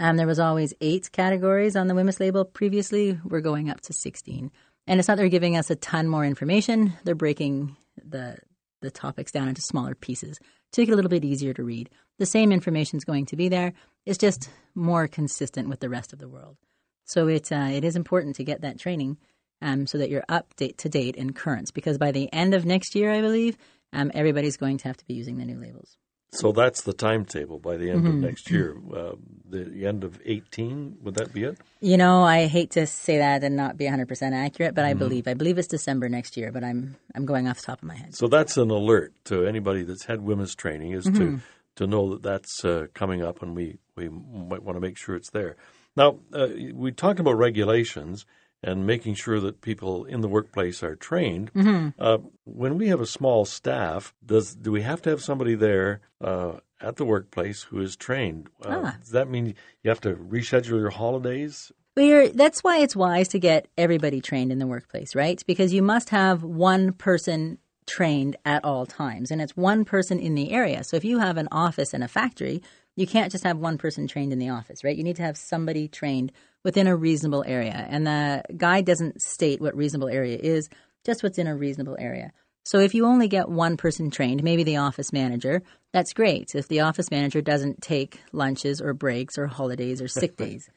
Um, 0.00 0.16
there 0.16 0.26
was 0.26 0.40
always 0.40 0.74
eight 0.80 1.10
categories 1.12 1.76
on 1.76 1.86
the 1.86 1.94
WHMIS 1.94 2.20
label 2.20 2.44
previously. 2.44 3.18
We're 3.24 3.40
going 3.40 3.70
up 3.70 3.80
to 3.82 3.92
16. 3.92 4.50
And 4.88 4.98
it's 4.98 5.08
not 5.08 5.18
they're 5.18 5.28
giving 5.28 5.56
us 5.56 5.70
a 5.70 5.76
ton 5.76 6.08
more 6.08 6.24
information. 6.24 6.94
They're 7.04 7.14
breaking 7.14 7.76
the 8.02 8.38
the 8.80 8.90
topics 8.92 9.32
down 9.32 9.48
into 9.48 9.60
smaller 9.60 9.96
pieces 9.96 10.38
to 10.72 10.80
make 10.80 10.88
it 10.88 10.92
a 10.92 10.96
little 10.96 11.08
bit 11.08 11.24
easier 11.24 11.54
to 11.54 11.62
read. 11.64 11.90
The 12.18 12.26
same 12.26 12.52
information 12.52 12.96
is 12.96 13.04
going 13.04 13.26
to 13.26 13.36
be 13.36 13.48
there. 13.48 13.72
It's 14.06 14.18
just 14.18 14.50
more 14.74 15.08
consistent 15.08 15.68
with 15.68 15.80
the 15.80 15.88
rest 15.88 16.12
of 16.12 16.18
the 16.18 16.28
world. 16.28 16.56
So 17.04 17.26
it 17.28 17.50
uh, 17.50 17.70
it 17.72 17.84
is 17.84 17.96
important 17.96 18.36
to 18.36 18.44
get 18.44 18.60
that 18.60 18.78
training 18.78 19.18
um, 19.62 19.86
so 19.86 19.98
that 19.98 20.10
you're 20.10 20.24
up 20.28 20.54
to 20.54 20.88
date 20.88 21.16
in 21.16 21.32
currents 21.32 21.70
because 21.70 21.98
by 21.98 22.12
the 22.12 22.32
end 22.32 22.54
of 22.54 22.64
next 22.64 22.94
year, 22.94 23.10
I 23.10 23.20
believe, 23.20 23.56
um, 23.92 24.10
everybody's 24.14 24.56
going 24.56 24.78
to 24.78 24.88
have 24.88 24.96
to 24.98 25.06
be 25.06 25.14
using 25.14 25.38
the 25.38 25.44
new 25.44 25.58
labels. 25.58 25.96
So 26.30 26.52
that's 26.52 26.82
the 26.82 26.92
timetable 26.92 27.58
by 27.58 27.78
the 27.78 27.90
end 27.90 28.00
mm-hmm. 28.00 28.18
of 28.18 28.22
next 28.22 28.50
year. 28.50 28.76
Uh, 28.94 29.12
the 29.48 29.86
end 29.86 30.04
of 30.04 30.20
18, 30.26 30.98
would 31.02 31.14
that 31.14 31.32
be 31.32 31.44
it? 31.44 31.58
You 31.80 31.96
know, 31.96 32.22
I 32.22 32.46
hate 32.46 32.72
to 32.72 32.86
say 32.86 33.16
that 33.18 33.42
and 33.42 33.56
not 33.56 33.78
be 33.78 33.86
100% 33.86 34.32
accurate, 34.32 34.74
but 34.74 34.82
mm-hmm. 34.82 34.90
I 34.90 34.94
believe 34.94 35.26
I 35.26 35.34
believe 35.34 35.56
it's 35.56 35.68
December 35.68 36.08
next 36.08 36.36
year, 36.36 36.52
but 36.52 36.62
I'm 36.62 36.96
I'm 37.14 37.24
going 37.24 37.48
off 37.48 37.58
the 37.60 37.66
top 37.66 37.82
of 37.82 37.88
my 37.88 37.96
head. 37.96 38.14
So 38.14 38.28
that's 38.28 38.58
an 38.58 38.70
alert 38.70 39.14
to 39.24 39.46
anybody 39.46 39.84
that's 39.84 40.04
had 40.04 40.20
WHMIS 40.20 40.54
training 40.54 40.92
is 40.92 41.06
mm-hmm. 41.06 41.36
to 41.36 41.40
to 41.76 41.86
know 41.86 42.10
that 42.10 42.22
that's 42.22 42.64
uh, 42.64 42.88
coming 42.92 43.22
up 43.22 43.42
and 43.42 43.56
we 43.56 43.78
we 43.96 44.08
might 44.08 44.62
want 44.62 44.76
to 44.76 44.80
make 44.80 44.98
sure 44.98 45.16
it's 45.16 45.30
there. 45.30 45.56
Now, 45.96 46.18
uh, 46.32 46.48
we 46.74 46.92
talked 46.92 47.18
about 47.18 47.32
regulations 47.32 48.26
and 48.62 48.86
making 48.86 49.14
sure 49.14 49.40
that 49.40 49.60
people 49.60 50.04
in 50.04 50.20
the 50.20 50.28
workplace 50.28 50.82
are 50.82 50.96
trained. 50.96 51.52
Mm-hmm. 51.54 51.88
Uh, 51.98 52.18
when 52.44 52.76
we 52.76 52.88
have 52.88 53.00
a 53.00 53.06
small 53.06 53.44
staff, 53.44 54.14
does 54.24 54.54
do 54.54 54.72
we 54.72 54.82
have 54.82 55.02
to 55.02 55.10
have 55.10 55.22
somebody 55.22 55.54
there 55.54 56.00
uh, 56.20 56.54
at 56.80 56.96
the 56.96 57.04
workplace 57.04 57.62
who 57.64 57.80
is 57.80 57.96
trained? 57.96 58.48
Uh, 58.64 58.82
ah. 58.84 58.96
Does 59.00 59.10
that 59.10 59.28
mean 59.28 59.54
you 59.82 59.88
have 59.90 60.00
to 60.02 60.14
reschedule 60.14 60.80
your 60.80 60.90
holidays? 60.90 61.72
Well, 61.96 62.30
that's 62.32 62.62
why 62.62 62.78
it's 62.78 62.94
wise 62.94 63.28
to 63.28 63.40
get 63.40 63.66
everybody 63.76 64.20
trained 64.20 64.52
in 64.52 64.58
the 64.60 64.68
workplace, 64.68 65.16
right? 65.16 65.42
Because 65.46 65.72
you 65.72 65.82
must 65.82 66.10
have 66.10 66.44
one 66.44 66.92
person 66.92 67.58
trained 67.86 68.36
at 68.44 68.64
all 68.64 68.86
times, 68.86 69.30
and 69.30 69.40
it's 69.42 69.56
one 69.56 69.84
person 69.84 70.20
in 70.20 70.34
the 70.34 70.52
area. 70.52 70.84
So 70.84 70.96
if 70.96 71.04
you 71.04 71.18
have 71.18 71.36
an 71.36 71.48
office 71.50 71.92
and 71.92 72.04
a 72.04 72.08
factory, 72.08 72.62
you 72.94 73.06
can't 73.06 73.32
just 73.32 73.44
have 73.44 73.58
one 73.58 73.78
person 73.78 74.06
trained 74.06 74.32
in 74.32 74.38
the 74.38 74.48
office, 74.48 74.84
right? 74.84 74.96
You 74.96 75.02
need 75.02 75.16
to 75.16 75.22
have 75.22 75.36
somebody 75.36 75.88
trained 75.88 76.30
within 76.68 76.86
a 76.86 76.94
reasonable 76.94 77.42
area. 77.46 77.86
And 77.88 78.06
the 78.06 78.42
guide 78.54 78.84
doesn't 78.84 79.22
state 79.22 79.58
what 79.58 79.74
reasonable 79.74 80.10
area 80.10 80.36
is, 80.36 80.68
just 81.02 81.22
what's 81.22 81.38
in 81.38 81.46
a 81.46 81.56
reasonable 81.56 81.96
area. 81.98 82.30
So 82.66 82.78
if 82.78 82.94
you 82.94 83.06
only 83.06 83.26
get 83.26 83.48
one 83.48 83.78
person 83.78 84.10
trained, 84.10 84.44
maybe 84.44 84.64
the 84.64 84.76
office 84.76 85.10
manager, 85.10 85.62
that's 85.94 86.12
great. 86.12 86.54
If 86.54 86.68
the 86.68 86.80
office 86.80 87.10
manager 87.10 87.40
doesn't 87.40 87.80
take 87.80 88.20
lunches 88.32 88.82
or 88.82 88.92
breaks 88.92 89.38
or 89.38 89.46
holidays 89.46 90.02
or 90.02 90.08
sick 90.08 90.36
days, 90.36 90.68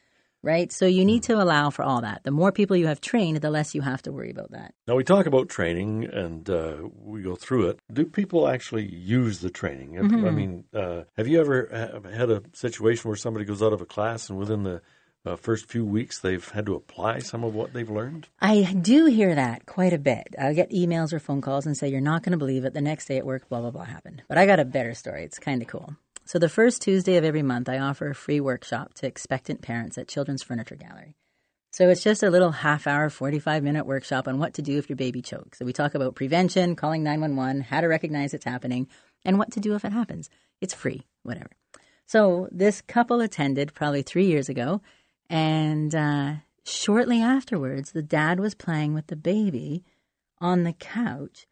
right? 0.42 0.72
So 0.72 0.86
you 0.86 1.04
need 1.04 1.24
to 1.24 1.34
allow 1.34 1.72
for 1.72 1.84
all 1.84 2.00
that. 2.00 2.22
The 2.24 2.32
more 2.32 2.54
people 2.54 2.78
you 2.78 2.88
have 2.88 3.02
trained, 3.02 3.42
the 3.42 3.50
less 3.50 3.76
you 3.76 3.82
have 3.82 4.02
to 4.04 4.14
worry 4.14 4.32
about 4.32 4.52
that. 4.52 4.74
Now, 4.88 4.96
we 4.96 5.04
talk 5.04 5.26
about 5.26 5.50
training 5.50 6.06
and 6.06 6.50
uh, 6.50 6.78
we 7.04 7.22
go 7.22 7.36
through 7.36 7.68
it. 7.68 7.80
Do 7.92 8.06
people 8.06 8.48
actually 8.48 8.86
use 8.86 9.40
the 9.40 9.50
training? 9.50 9.96
Mm-hmm. 9.96 10.26
I 10.26 10.32
mean, 10.32 10.64
uh, 10.74 11.02
have 11.18 11.28
you 11.28 11.42
ever 11.42 12.02
had 12.10 12.30
a 12.30 12.44
situation 12.54 13.10
where 13.10 13.18
somebody 13.18 13.44
goes 13.44 13.62
out 13.62 13.74
of 13.74 13.82
a 13.82 13.86
class 13.86 14.30
and 14.30 14.40
within 14.40 14.64
the 14.64 14.82
uh, 15.26 15.36
first 15.36 15.68
few 15.68 15.86
weeks 15.86 16.20
they've 16.20 16.48
had 16.50 16.66
to 16.66 16.76
apply 16.76 17.20
some 17.20 17.44
of 17.44 17.54
what 17.54 17.74
they've 17.74 17.90
learned? 17.90 18.28
I 18.40 18.74
do 18.74 19.06
hear 19.06 19.36
that 19.36 19.66
quite 19.66 19.94
a 19.94 20.00
bit. 20.00 20.36
I 20.40 20.54
get 20.54 20.72
emails 20.72 21.14
or 21.14 21.20
phone 21.20 21.42
calls 21.42 21.66
and 21.66 21.78
say, 21.78 21.90
You're 21.90 22.02
not 22.02 22.24
going 22.24 22.32
to 22.32 22.38
believe 22.38 22.66
it. 22.66 22.74
The 22.74 22.82
next 22.82 23.06
day 23.06 23.18
at 23.18 23.26
work, 23.26 23.48
blah, 23.50 23.62
blah, 23.62 23.72
blah 23.72 23.84
happened. 23.84 24.24
But 24.28 24.38
I 24.38 24.46
got 24.46 24.60
a 24.60 24.66
better 24.66 24.94
story. 24.94 25.24
It's 25.24 25.40
kind 25.40 25.62
of 25.62 25.68
cool. 25.68 25.96
So, 26.26 26.40
the 26.40 26.50
first 26.50 26.82
Tuesday 26.82 27.18
of 27.18 27.26
every 27.26 27.44
month, 27.44 27.68
I 27.68 27.80
offer 27.80 28.10
a 28.10 28.16
free 28.16 28.40
workshop 28.40 28.94
to 28.96 29.08
expectant 29.08 29.62
parents 29.62 29.98
at 29.98 30.08
Children's 30.08 30.44
Furniture 30.44 30.76
Gallery. 30.76 31.16
So, 31.72 31.90
it's 31.90 32.04
just 32.04 32.24
a 32.24 32.30
little 32.30 32.52
half 32.52 32.88
hour, 32.88 33.10
45 33.10 33.64
minute 33.64 33.86
workshop 33.86 34.28
on 34.28 34.40
what 34.40 34.54
to 34.56 34.62
do 34.62 34.78
if 34.78 34.90
your 34.90 34.98
baby 34.98 35.22
chokes. 35.22 35.60
So, 35.60 35.66
we 35.66 35.74
talk 35.74 35.94
about 35.94 36.16
prevention, 36.16 36.76
calling 36.76 37.04
911, 37.04 37.62
how 37.62 37.82
to 37.82 37.88
recognize 37.88 38.34
it's 38.34 38.46
happening, 38.46 38.88
and 39.26 39.38
what 39.38 39.52
to 39.54 39.60
do 39.60 39.76
if 39.76 39.86
it 39.86 39.92
happens. 39.92 40.30
It's 40.62 40.74
free, 40.74 41.04
whatever. 41.24 41.50
So, 42.06 42.50
this 42.52 42.82
couple 42.82 43.22
attended 43.22 43.74
probably 43.74 44.02
three 44.02 44.26
years 44.26 44.50
ago, 44.50 44.82
and 45.32 45.96
uh, 45.96 46.34
shortly 46.64 47.22
afterwards, 47.22 47.92
the 47.92 48.04
dad 48.04 48.40
was 48.40 48.54
playing 48.54 48.94
with 48.94 49.08
the 49.08 49.16
baby 49.16 49.84
on 50.40 50.64
the 50.64 50.74
couch 50.74 51.48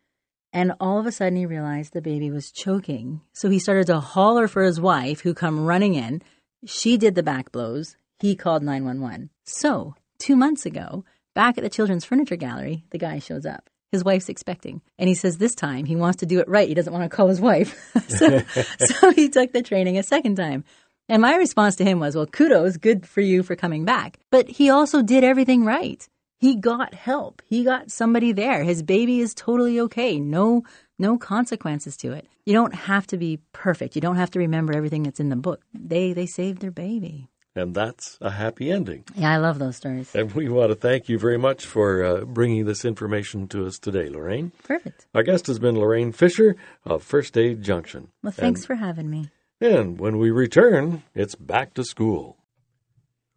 and 0.51 0.73
all 0.79 0.99
of 0.99 1.05
a 1.05 1.11
sudden, 1.11 1.37
he 1.37 1.45
realized 1.45 1.93
the 1.93 2.01
baby 2.01 2.31
was 2.31 2.51
choking. 2.51 3.21
So 3.33 3.49
he 3.49 3.59
started 3.59 3.87
to 3.87 3.99
holler 3.99 4.47
for 4.47 4.63
his 4.63 4.81
wife, 4.81 5.21
who 5.21 5.33
come 5.33 5.65
running 5.65 5.93
in. 5.93 6.21
She 6.65 6.97
did 6.97 7.15
the 7.15 7.23
back 7.23 7.51
blows. 7.51 7.95
He 8.19 8.35
called 8.35 8.63
911. 8.63 9.29
So, 9.43 9.95
two 10.17 10.35
months 10.35 10.65
ago, 10.65 11.05
back 11.35 11.57
at 11.57 11.63
the 11.63 11.69
Children's 11.69 12.03
Furniture 12.03 12.35
Gallery, 12.35 12.83
the 12.89 12.97
guy 12.97 13.19
shows 13.19 13.45
up. 13.45 13.69
His 13.91 14.03
wife's 14.03 14.29
expecting. 14.29 14.81
And 14.97 15.07
he 15.07 15.15
says 15.15 15.37
this 15.37 15.55
time 15.55 15.85
he 15.85 15.95
wants 15.95 16.17
to 16.17 16.25
do 16.25 16.39
it 16.39 16.49
right. 16.49 16.67
He 16.67 16.73
doesn't 16.73 16.91
want 16.91 17.09
to 17.09 17.15
call 17.15 17.27
his 17.27 17.41
wife. 17.41 17.75
so, 18.07 18.39
so 18.79 19.11
he 19.11 19.29
took 19.29 19.53
the 19.53 19.63
training 19.63 19.97
a 19.97 20.03
second 20.03 20.35
time. 20.35 20.63
And 21.09 21.21
my 21.21 21.35
response 21.35 21.75
to 21.77 21.83
him 21.83 21.99
was, 21.99 22.15
well, 22.15 22.27
kudos, 22.27 22.77
good 22.77 23.05
for 23.05 23.21
you 23.21 23.43
for 23.43 23.55
coming 23.55 23.83
back. 23.83 24.19
But 24.29 24.47
he 24.47 24.69
also 24.69 25.01
did 25.01 25.23
everything 25.23 25.65
right 25.65 26.07
he 26.39 26.55
got 26.55 26.93
help. 26.93 27.41
He 27.45 27.63
got 27.63 27.91
somebody 27.91 28.31
there. 28.31 28.63
His 28.63 28.81
baby 28.81 29.19
is 29.19 29.33
totally 29.33 29.79
okay. 29.81 30.19
No 30.19 30.63
no 30.97 31.17
consequences 31.17 31.95
to 31.97 32.11
it. 32.13 32.27
You 32.45 32.53
don't 32.53 32.73
have 32.73 33.07
to 33.07 33.17
be 33.17 33.39
perfect. 33.53 33.95
You 33.95 34.01
don't 34.01 34.15
have 34.15 34.31
to 34.31 34.39
remember 34.39 34.75
everything 34.75 35.03
that's 35.03 35.19
in 35.19 35.29
the 35.29 35.35
book. 35.35 35.61
They 35.73 36.13
they 36.13 36.25
saved 36.25 36.61
their 36.61 36.71
baby. 36.71 37.29
And 37.55 37.75
that's 37.75 38.17
a 38.21 38.29
happy 38.29 38.71
ending. 38.71 39.03
Yeah, 39.15 39.33
I 39.33 39.37
love 39.37 39.59
those 39.59 39.75
stories. 39.75 40.15
And 40.15 40.31
we 40.31 40.47
want 40.47 40.69
to 40.69 40.75
thank 40.75 41.09
you 41.09 41.19
very 41.19 41.37
much 41.37 41.65
for 41.65 42.05
uh, 42.05 42.21
bringing 42.21 42.65
this 42.65 42.85
information 42.85 43.47
to 43.49 43.65
us 43.65 43.79
today, 43.79 44.07
Lorraine. 44.07 44.51
Perfect. 44.63 45.07
Our 45.13 45.23
guest 45.23 45.47
has 45.47 45.59
been 45.59 45.77
Lorraine 45.77 46.13
Fisher 46.13 46.55
of 46.85 47.03
First 47.03 47.37
Aid 47.37 47.63
Junction. 47.63 48.09
Well, 48.23 48.31
thanks 48.31 48.61
and, 48.61 48.67
for 48.67 48.75
having 48.75 49.09
me. 49.09 49.29
And 49.61 49.99
when 49.99 50.17
we 50.19 50.31
return, 50.31 51.03
it's 51.13 51.35
back 51.35 51.73
to 51.73 51.83
school. 51.83 52.37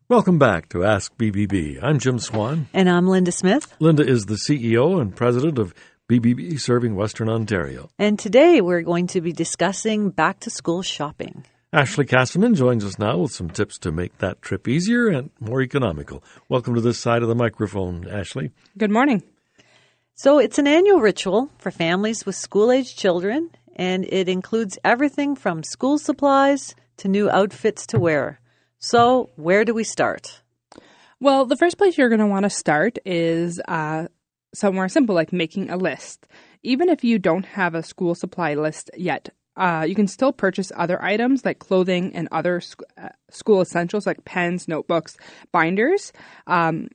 Welcome 0.08 0.38
back 0.38 0.68
to 0.68 0.84
Ask 0.84 1.16
BBB. 1.16 1.82
I'm 1.82 1.98
Jim 1.98 2.20
Swan. 2.20 2.68
And 2.72 2.88
I'm 2.88 3.08
Linda 3.08 3.32
Smith. 3.32 3.74
Linda 3.80 4.06
is 4.06 4.26
the 4.26 4.36
CEO 4.36 5.00
and 5.00 5.16
president 5.16 5.58
of 5.58 5.74
BBB 6.08 6.60
Serving 6.60 6.94
Western 6.94 7.28
Ontario. 7.28 7.88
And 7.98 8.20
today 8.20 8.60
we're 8.60 8.82
going 8.82 9.08
to 9.08 9.20
be 9.20 9.32
discussing 9.32 10.10
back 10.10 10.38
to 10.40 10.50
school 10.50 10.82
shopping. 10.82 11.44
Ashley 11.72 12.06
Castleman 12.06 12.54
joins 12.54 12.84
us 12.84 13.00
now 13.00 13.18
with 13.18 13.32
some 13.32 13.50
tips 13.50 13.76
to 13.80 13.90
make 13.90 14.18
that 14.18 14.40
trip 14.42 14.68
easier 14.68 15.08
and 15.08 15.30
more 15.40 15.60
economical. 15.60 16.22
Welcome 16.48 16.76
to 16.76 16.80
this 16.80 17.00
side 17.00 17.22
of 17.22 17.28
the 17.28 17.34
microphone, 17.34 18.08
Ashley. 18.08 18.52
Good 18.78 18.92
morning. 18.92 19.24
So, 20.14 20.38
it's 20.38 20.58
an 20.58 20.68
annual 20.68 21.00
ritual 21.00 21.50
for 21.58 21.72
families 21.72 22.24
with 22.24 22.36
school 22.36 22.70
age 22.70 22.94
children, 22.94 23.50
and 23.76 24.04
it 24.04 24.28
includes 24.28 24.78
everything 24.84 25.36
from 25.36 25.62
school 25.62 25.98
supplies 25.98 26.74
to 26.98 27.08
new 27.08 27.30
outfits 27.30 27.86
to 27.88 27.98
wear. 27.98 28.40
So, 28.78 29.30
where 29.36 29.64
do 29.64 29.74
we 29.74 29.84
start? 29.84 30.42
Well, 31.20 31.46
the 31.46 31.56
first 31.56 31.78
place 31.78 31.96
you're 31.96 32.08
going 32.08 32.18
to 32.20 32.26
want 32.26 32.44
to 32.44 32.50
start 32.50 32.98
is 33.06 33.60
uh, 33.68 34.08
somewhere 34.54 34.88
simple, 34.88 35.14
like 35.14 35.32
making 35.32 35.70
a 35.70 35.76
list. 35.76 36.26
Even 36.64 36.88
if 36.88 37.04
you 37.04 37.18
don't 37.18 37.46
have 37.46 37.74
a 37.74 37.82
school 37.82 38.14
supply 38.14 38.54
list 38.54 38.90
yet, 38.96 39.28
uh, 39.56 39.84
you 39.88 39.94
can 39.94 40.08
still 40.08 40.32
purchase 40.32 40.72
other 40.74 41.02
items 41.02 41.44
like 41.44 41.58
clothing 41.58 42.14
and 42.16 42.28
other 42.32 42.60
sc- 42.60 42.82
uh, 42.96 43.10
school 43.30 43.60
essentials 43.60 44.06
like 44.06 44.24
pens, 44.24 44.66
notebooks, 44.66 45.16
binders. 45.52 46.12
Um, 46.46 46.88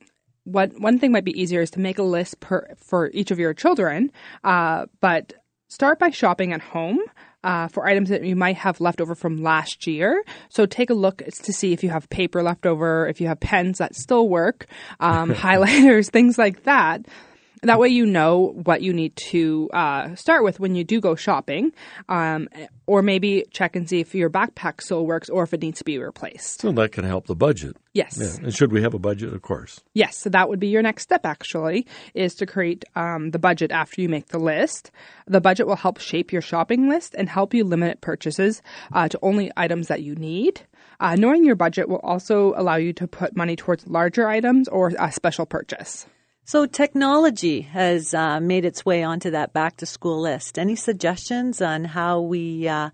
what 0.44 0.78
one 0.80 0.98
thing 0.98 1.12
might 1.12 1.24
be 1.24 1.40
easier 1.40 1.60
is 1.60 1.70
to 1.72 1.80
make 1.80 1.98
a 1.98 2.02
list 2.02 2.40
per 2.40 2.74
for 2.76 3.10
each 3.12 3.30
of 3.30 3.38
your 3.38 3.54
children, 3.54 4.10
uh, 4.44 4.86
but 5.00 5.34
start 5.68 5.98
by 5.98 6.10
shopping 6.10 6.52
at 6.52 6.60
home 6.60 7.00
uh, 7.44 7.68
for 7.68 7.86
items 7.86 8.08
that 8.08 8.24
you 8.24 8.34
might 8.34 8.56
have 8.56 8.80
left 8.80 9.00
over 9.00 9.14
from 9.14 9.42
last 9.42 9.86
year. 9.86 10.24
So 10.48 10.66
take 10.66 10.90
a 10.90 10.94
look 10.94 11.18
to 11.18 11.52
see 11.52 11.72
if 11.72 11.84
you 11.84 11.90
have 11.90 12.08
paper 12.10 12.42
left 12.42 12.66
over, 12.66 13.06
if 13.06 13.20
you 13.20 13.28
have 13.28 13.40
pens 13.40 13.78
that 13.78 13.94
still 13.94 14.28
work, 14.28 14.66
um, 15.00 15.32
highlighters, 15.34 16.10
things 16.10 16.38
like 16.38 16.64
that. 16.64 17.06
That 17.62 17.78
way, 17.78 17.88
you 17.88 18.06
know 18.06 18.54
what 18.64 18.82
you 18.82 18.92
need 18.92 19.16
to 19.16 19.68
uh, 19.72 20.14
start 20.14 20.44
with 20.44 20.60
when 20.60 20.74
you 20.74 20.84
do 20.84 21.00
go 21.00 21.16
shopping, 21.16 21.72
um, 22.08 22.48
or 22.86 23.02
maybe 23.02 23.44
check 23.50 23.74
and 23.74 23.88
see 23.88 24.00
if 24.00 24.14
your 24.14 24.30
backpack 24.30 24.80
still 24.80 25.04
works 25.06 25.28
or 25.28 25.42
if 25.42 25.52
it 25.52 25.60
needs 25.60 25.78
to 25.78 25.84
be 25.84 25.98
replaced. 25.98 26.60
So 26.60 26.70
that 26.72 26.92
can 26.92 27.04
help 27.04 27.26
the 27.26 27.34
budget. 27.34 27.76
Yes. 27.94 28.16
Yeah. 28.20 28.44
And 28.44 28.54
should 28.54 28.70
we 28.70 28.82
have 28.82 28.94
a 28.94 28.98
budget? 28.98 29.32
Of 29.32 29.42
course. 29.42 29.80
Yes. 29.94 30.16
So 30.16 30.30
that 30.30 30.48
would 30.48 30.60
be 30.60 30.68
your 30.68 30.82
next 30.82 31.02
step, 31.02 31.26
actually, 31.26 31.86
is 32.14 32.36
to 32.36 32.46
create 32.46 32.84
um, 32.94 33.30
the 33.30 33.40
budget 33.40 33.72
after 33.72 34.00
you 34.00 34.08
make 34.08 34.28
the 34.28 34.38
list. 34.38 34.92
The 35.26 35.40
budget 35.40 35.66
will 35.66 35.76
help 35.76 35.98
shape 35.98 36.32
your 36.32 36.42
shopping 36.42 36.88
list 36.88 37.14
and 37.18 37.28
help 37.28 37.54
you 37.54 37.64
limit 37.64 38.00
purchases 38.00 38.62
uh, 38.92 39.08
to 39.08 39.18
only 39.20 39.50
items 39.56 39.88
that 39.88 40.02
you 40.02 40.14
need. 40.14 40.60
Uh, 41.00 41.16
knowing 41.16 41.44
your 41.44 41.56
budget 41.56 41.88
will 41.88 42.00
also 42.00 42.54
allow 42.56 42.76
you 42.76 42.92
to 42.92 43.06
put 43.08 43.36
money 43.36 43.56
towards 43.56 43.86
larger 43.86 44.28
items 44.28 44.68
or 44.68 44.92
a 44.98 45.10
special 45.10 45.46
purchase. 45.46 46.06
So 46.48 46.64
technology 46.64 47.60
has 47.60 48.14
uh, 48.14 48.40
made 48.40 48.64
its 48.64 48.82
way 48.82 49.02
onto 49.02 49.32
that 49.32 49.52
back 49.52 49.76
to 49.76 49.84
school 49.84 50.18
list. 50.18 50.58
Any 50.58 50.76
suggestions 50.76 51.60
on 51.60 51.84
how 51.84 52.22
we 52.22 52.66
uh, 52.66 52.88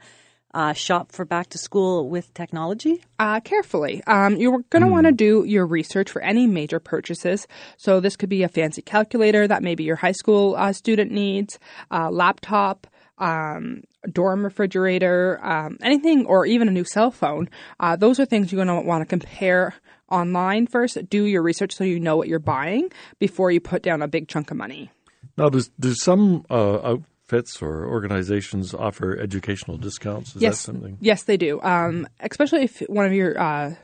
uh, 0.53 0.73
shop 0.73 1.13
for 1.13 1.25
back 1.25 1.51
to 1.51 1.59
school 1.59 2.09
with 2.09 2.35
technology? 2.35 3.05
Uh, 3.17 3.39
carefully. 3.39 4.03
Um, 4.09 4.39
you're 4.39 4.65
going 4.71 4.83
to 4.83 4.89
want 4.89 5.07
to 5.07 5.13
do 5.13 5.45
your 5.45 5.67
research 5.67 6.11
for 6.11 6.21
any 6.21 6.49
major 6.49 6.81
purchases. 6.81 7.47
So 7.77 8.01
this 8.01 8.17
could 8.17 8.29
be 8.29 8.43
a 8.43 8.49
fancy 8.49 8.83
calculator 8.83 9.47
that 9.47 9.63
maybe 9.63 9.85
your 9.85 9.95
high 9.95 10.19
school 10.19 10.57
uh, 10.57 10.73
student 10.73 11.13
needs, 11.13 11.61
a 11.93 12.11
laptop, 12.11 12.89
um, 13.19 13.85
dorm 14.13 14.45
refrigerator, 14.45 15.45
um, 15.45 15.79
anything, 15.83 16.27
or 16.27 16.47
even 16.47 16.69
a 16.69 16.71
new 16.71 16.85
cell 16.85 17.11
phone. 17.11 17.49
Uh, 17.81 17.97
those 17.97 18.21
are 18.21 18.25
things 18.25 18.53
you're 18.53 18.65
going 18.65 18.83
to 18.83 18.87
want 18.87 19.03
to 19.03 19.07
compare 19.07 19.75
online 20.11 20.67
first. 20.67 21.09
Do 21.09 21.25
your 21.25 21.43
research 21.43 21.75
so 21.75 21.85
you 21.85 22.01
know 22.01 22.17
what 22.17 22.29
you're 22.29 22.39
buying 22.39 22.91
before 23.19 23.51
you 23.51 23.61
put 23.61 23.83
down 23.83 24.03
a 24.03 24.09
big 24.09 24.29
chunk 24.29 24.51
of 24.51 24.57
money. 24.57 24.91
Now, 25.37 25.49
does, 25.49 25.69
does 25.81 26.03
some 26.03 26.45
uh, 26.51 26.79
outfits 26.83 27.61
or 27.61 27.87
organizations 27.87 28.75
offer 28.75 29.19
educational 29.19 29.77
discounts? 29.79 30.37
Is 30.37 30.43
yes, 30.43 30.59
that 30.59 30.73
something? 30.73 30.99
Yes, 31.01 31.25
they 31.25 31.37
do. 31.37 31.61
Um, 31.63 32.07
especially 32.21 32.65
if 32.65 32.81
one 32.89 33.07
of 33.07 33.13
your 33.13 33.39
uh, 33.41 33.75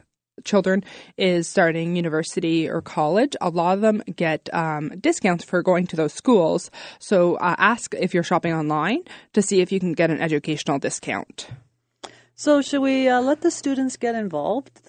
children 0.45 0.85
is 1.17 1.49
starting 1.49 1.97
university 1.97 2.69
or 2.69 2.81
college, 2.81 3.37
a 3.41 3.51
lot 3.51 3.75
of 3.75 3.81
them 3.81 4.03
get 4.15 4.49
um, 4.53 4.91
discounts 5.01 5.45
for 5.45 5.63
going 5.63 5.87
to 5.89 5.97
those 5.97 6.13
schools. 6.13 6.71
So 6.99 7.37
uh, 7.37 7.57
ask 7.59 7.95
if 7.95 8.15
you're 8.15 8.23
shopping 8.23 8.53
online 8.53 9.03
to 9.33 9.43
see 9.43 9.61
if 9.61 9.73
you 9.73 9.81
can 9.81 9.93
get 9.93 10.11
an 10.11 10.21
educational 10.21 10.79
discount. 10.79 11.49
So, 12.35 12.63
should 12.63 12.81
we 12.81 13.07
uh, 13.07 13.21
let 13.21 13.43
the 13.43 13.51
students 13.51 13.99
get 13.99 14.15
involved? 14.15 14.81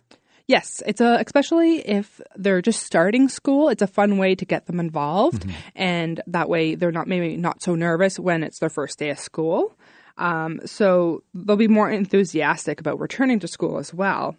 Yes, 0.48 0.82
it's 0.86 1.02
a 1.02 1.18
especially 1.26 1.80
if 1.80 2.22
they're 2.36 2.62
just 2.62 2.84
starting 2.84 3.30
school. 3.30 3.70
It's 3.70 3.82
a 3.82 3.88
fun 3.88 4.18
way 4.18 4.36
to 4.36 4.46
get 4.46 4.68
them 4.68 4.80
involved, 4.80 5.46
and 5.76 6.22
that 6.28 6.50
way 6.50 6.76
they're 6.76 6.92
not 6.92 7.08
maybe 7.08 7.38
not 7.38 7.62
so 7.62 7.76
nervous 7.76 8.18
when 8.18 8.44
it's 8.44 8.60
their 8.60 8.70
first 8.70 9.00
day 9.00 9.10
of 9.10 9.20
school. 9.20 9.78
Um, 10.18 10.62
so 10.66 11.24
they'll 11.34 11.56
be 11.56 11.68
more 11.68 11.90
enthusiastic 11.90 12.80
about 12.80 13.00
returning 13.00 13.40
to 13.40 13.48
school 13.48 13.78
as 13.78 13.94
well. 13.94 14.36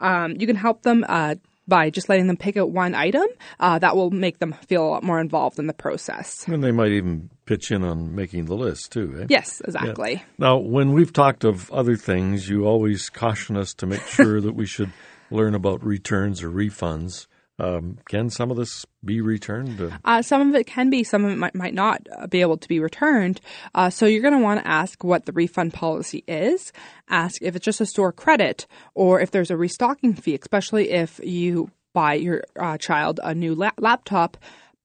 Um, 0.00 0.36
you 0.38 0.46
can 0.46 0.56
help 0.56 0.82
them 0.82 1.04
uh, 1.08 1.36
by 1.68 1.90
just 1.90 2.08
letting 2.08 2.26
them 2.26 2.36
pick 2.36 2.56
out 2.56 2.70
one 2.70 2.94
item. 2.94 3.26
Uh, 3.58 3.78
that 3.78 3.96
will 3.96 4.10
make 4.10 4.38
them 4.38 4.52
feel 4.66 4.84
a 4.84 4.88
lot 4.88 5.02
more 5.02 5.20
involved 5.20 5.58
in 5.58 5.66
the 5.66 5.72
process. 5.74 6.46
And 6.46 6.62
they 6.62 6.72
might 6.72 6.92
even 6.92 7.30
pitch 7.44 7.70
in 7.70 7.82
on 7.82 8.14
making 8.14 8.46
the 8.46 8.54
list, 8.54 8.92
too. 8.92 9.18
Eh? 9.22 9.26
Yes, 9.28 9.60
exactly. 9.64 10.24
Now, 10.38 10.58
when 10.58 10.92
we've 10.92 11.12
talked 11.12 11.44
of 11.44 11.70
other 11.72 11.96
things, 11.96 12.48
you 12.48 12.64
always 12.66 13.10
caution 13.10 13.56
us 13.56 13.74
to 13.74 13.86
make 13.86 14.02
sure 14.02 14.40
that 14.42 14.54
we 14.54 14.66
should 14.66 14.92
learn 15.30 15.54
about 15.54 15.84
returns 15.84 16.42
or 16.42 16.50
refunds. 16.50 17.26
Um, 17.58 17.98
can 18.08 18.28
some 18.28 18.50
of 18.50 18.56
this 18.56 18.84
be 19.04 19.20
returned? 19.20 19.80
Uh, 19.80 19.96
Uh, 20.04 20.22
some 20.22 20.48
of 20.48 20.54
it 20.54 20.66
can 20.66 20.90
be, 20.90 21.02
some 21.04 21.24
of 21.24 21.30
it 21.32 21.38
might, 21.38 21.54
might 21.54 21.74
not 21.74 22.06
be 22.28 22.42
able 22.42 22.58
to 22.58 22.68
be 22.68 22.80
returned. 22.80 23.40
Uh, 23.74 23.88
so 23.88 24.04
you're 24.04 24.22
going 24.22 24.34
to 24.34 24.40
want 24.40 24.60
to 24.60 24.68
ask 24.68 25.02
what 25.02 25.24
the 25.24 25.32
refund 25.32 25.72
policy 25.72 26.22
is. 26.28 26.72
Ask 27.08 27.40
if 27.40 27.56
it's 27.56 27.64
just 27.64 27.80
a 27.80 27.86
store 27.86 28.12
credit 28.12 28.66
or 28.94 29.20
if 29.20 29.30
there's 29.30 29.50
a 29.50 29.56
restocking 29.56 30.14
fee, 30.14 30.38
especially 30.40 30.90
if 30.90 31.18
you 31.24 31.70
buy 31.94 32.12
your 32.14 32.44
uh, 32.60 32.76
child 32.76 33.20
a 33.24 33.34
new 33.34 33.54
la- 33.54 33.70
laptop. 33.78 34.36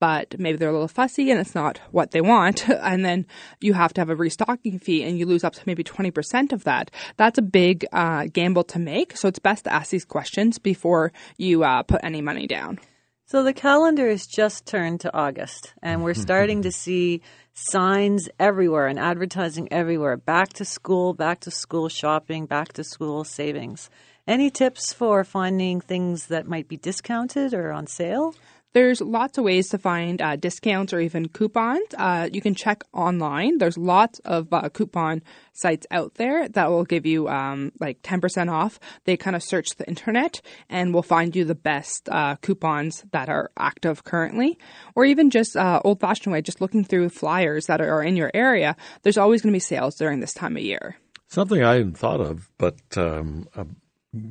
But 0.02 0.40
maybe 0.40 0.58
they're 0.58 0.68
a 0.68 0.72
little 0.72 0.88
fussy 0.88 1.30
and 1.30 1.38
it's 1.38 1.54
not 1.54 1.78
what 1.92 2.10
they 2.10 2.20
want. 2.20 2.68
And 2.92 3.04
then 3.04 3.26
you 3.60 3.72
have 3.74 3.92
to 3.94 4.00
have 4.00 4.10
a 4.10 4.16
restocking 4.16 4.80
fee 4.80 5.04
and 5.04 5.16
you 5.16 5.26
lose 5.26 5.44
up 5.44 5.52
to 5.52 5.62
maybe 5.64 5.84
20% 5.84 6.52
of 6.52 6.64
that. 6.64 6.90
That's 7.16 7.38
a 7.38 7.42
big 7.42 7.86
uh, 7.92 8.26
gamble 8.32 8.64
to 8.64 8.80
make. 8.80 9.16
So 9.16 9.28
it's 9.28 9.38
best 9.38 9.62
to 9.64 9.72
ask 9.72 9.90
these 9.90 10.04
questions 10.04 10.58
before 10.58 11.12
you 11.36 11.62
uh, 11.62 11.84
put 11.84 12.00
any 12.02 12.20
money 12.20 12.48
down. 12.48 12.80
So 13.26 13.44
the 13.44 13.52
calendar 13.52 14.08
has 14.08 14.26
just 14.26 14.66
turned 14.66 15.00
to 15.02 15.16
August, 15.16 15.72
and 15.80 16.02
we're 16.02 16.14
starting 16.14 16.62
to 16.62 16.72
see 16.72 17.22
signs 17.54 18.28
everywhere 18.40 18.88
and 18.88 18.98
advertising 18.98 19.72
everywhere. 19.72 20.16
Back 20.16 20.52
to 20.54 20.64
school, 20.64 21.14
back 21.14 21.38
to 21.40 21.52
school 21.52 21.88
shopping, 21.88 22.46
back 22.46 22.72
to 22.72 22.82
school 22.82 23.22
savings. 23.22 23.88
Any 24.26 24.50
tips 24.50 24.92
for 24.92 25.22
finding 25.22 25.80
things 25.80 26.26
that 26.26 26.48
might 26.48 26.68
be 26.68 26.76
discounted 26.76 27.54
or 27.54 27.70
on 27.70 27.86
sale? 27.86 28.34
There's 28.74 29.00
lots 29.00 29.36
of 29.36 29.44
ways 29.44 29.68
to 29.70 29.78
find 29.78 30.22
uh, 30.22 30.36
discounts 30.36 30.92
or 30.92 31.00
even 31.00 31.28
coupons. 31.28 31.86
Uh, 31.96 32.30
you 32.32 32.40
can 32.40 32.54
check 32.54 32.84
online. 32.92 33.58
There's 33.58 33.76
lots 33.76 34.18
of 34.20 34.52
uh, 34.52 34.70
coupon 34.70 35.22
sites 35.52 35.86
out 35.90 36.14
there 36.14 36.48
that 36.48 36.70
will 36.70 36.84
give 36.84 37.04
you 37.04 37.28
um, 37.28 37.72
like 37.80 38.00
10% 38.02 38.50
off. 38.50 38.80
They 39.04 39.16
kind 39.18 39.36
of 39.36 39.42
search 39.42 39.70
the 39.76 39.86
internet 39.86 40.40
and 40.70 40.94
will 40.94 41.02
find 41.02 41.36
you 41.36 41.44
the 41.44 41.54
best 41.54 42.08
uh, 42.08 42.36
coupons 42.36 43.04
that 43.12 43.28
are 43.28 43.50
active 43.58 44.04
currently. 44.04 44.58
Or 44.94 45.04
even 45.04 45.28
just 45.30 45.54
uh, 45.54 45.80
old 45.84 46.00
fashioned 46.00 46.32
way, 46.32 46.40
just 46.40 46.60
looking 46.62 46.84
through 46.84 47.10
flyers 47.10 47.66
that 47.66 47.80
are 47.82 48.02
in 48.02 48.16
your 48.16 48.30
area. 48.32 48.76
There's 49.02 49.18
always 49.18 49.42
going 49.42 49.52
to 49.52 49.56
be 49.56 49.60
sales 49.60 49.96
during 49.96 50.20
this 50.20 50.32
time 50.32 50.56
of 50.56 50.62
year. 50.62 50.96
something 51.28 51.62
I 51.62 51.74
hadn't 51.74 51.98
thought 51.98 52.20
of, 52.20 52.50
but 52.58 52.76
um, 52.96 53.48
uh, 53.54 53.64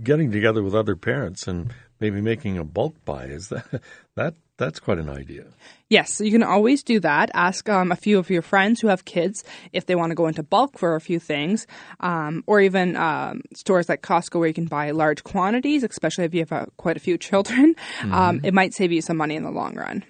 getting 0.03 0.31
together 0.31 0.63
with 0.63 0.75
other 0.75 0.95
parents 0.95 1.47
and 1.47 1.73
maybe 2.01 2.19
making 2.19 2.57
a 2.57 2.63
bulk 2.63 2.95
buy 3.05 3.25
is 3.25 3.49
that 3.49 3.81
that 4.15 4.33
that's 4.57 4.79
quite 4.79 4.99
an 4.99 5.09
idea. 5.09 5.45
Yes, 5.89 6.21
you 6.21 6.31
can 6.31 6.43
always 6.43 6.83
do 6.83 6.99
that. 6.99 7.31
Ask 7.33 7.67
um, 7.67 7.91
a 7.91 7.95
few 7.95 8.19
of 8.19 8.29
your 8.29 8.41
friends 8.43 8.79
who 8.79 8.89
have 8.89 9.05
kids 9.05 9.43
if 9.73 9.85
they 9.85 9.95
want 9.95 10.11
to 10.11 10.15
go 10.15 10.27
into 10.27 10.43
bulk 10.43 10.77
for 10.77 10.95
a 10.95 11.01
few 11.01 11.19
things, 11.19 11.65
um, 11.99 12.43
or 12.45 12.61
even 12.61 12.95
um, 12.95 13.41
stores 13.55 13.89
like 13.89 14.01
Costco 14.01 14.39
where 14.39 14.47
you 14.47 14.53
can 14.53 14.65
buy 14.65 14.91
large 14.91 15.23
quantities, 15.23 15.83
especially 15.83 16.25
if 16.25 16.33
you 16.33 16.41
have 16.41 16.51
uh, 16.51 16.65
quite 16.77 16.97
a 16.97 16.99
few 16.99 17.17
children. 17.29 17.75
Um, 18.03 18.41
it 18.43 18.53
might 18.53 18.73
save 18.73 18.91
you 18.91 19.01
some 19.01 19.17
money 19.17 19.35
in 19.35 19.43
the 19.43 19.51
long 19.51 19.75
run. 19.75 20.03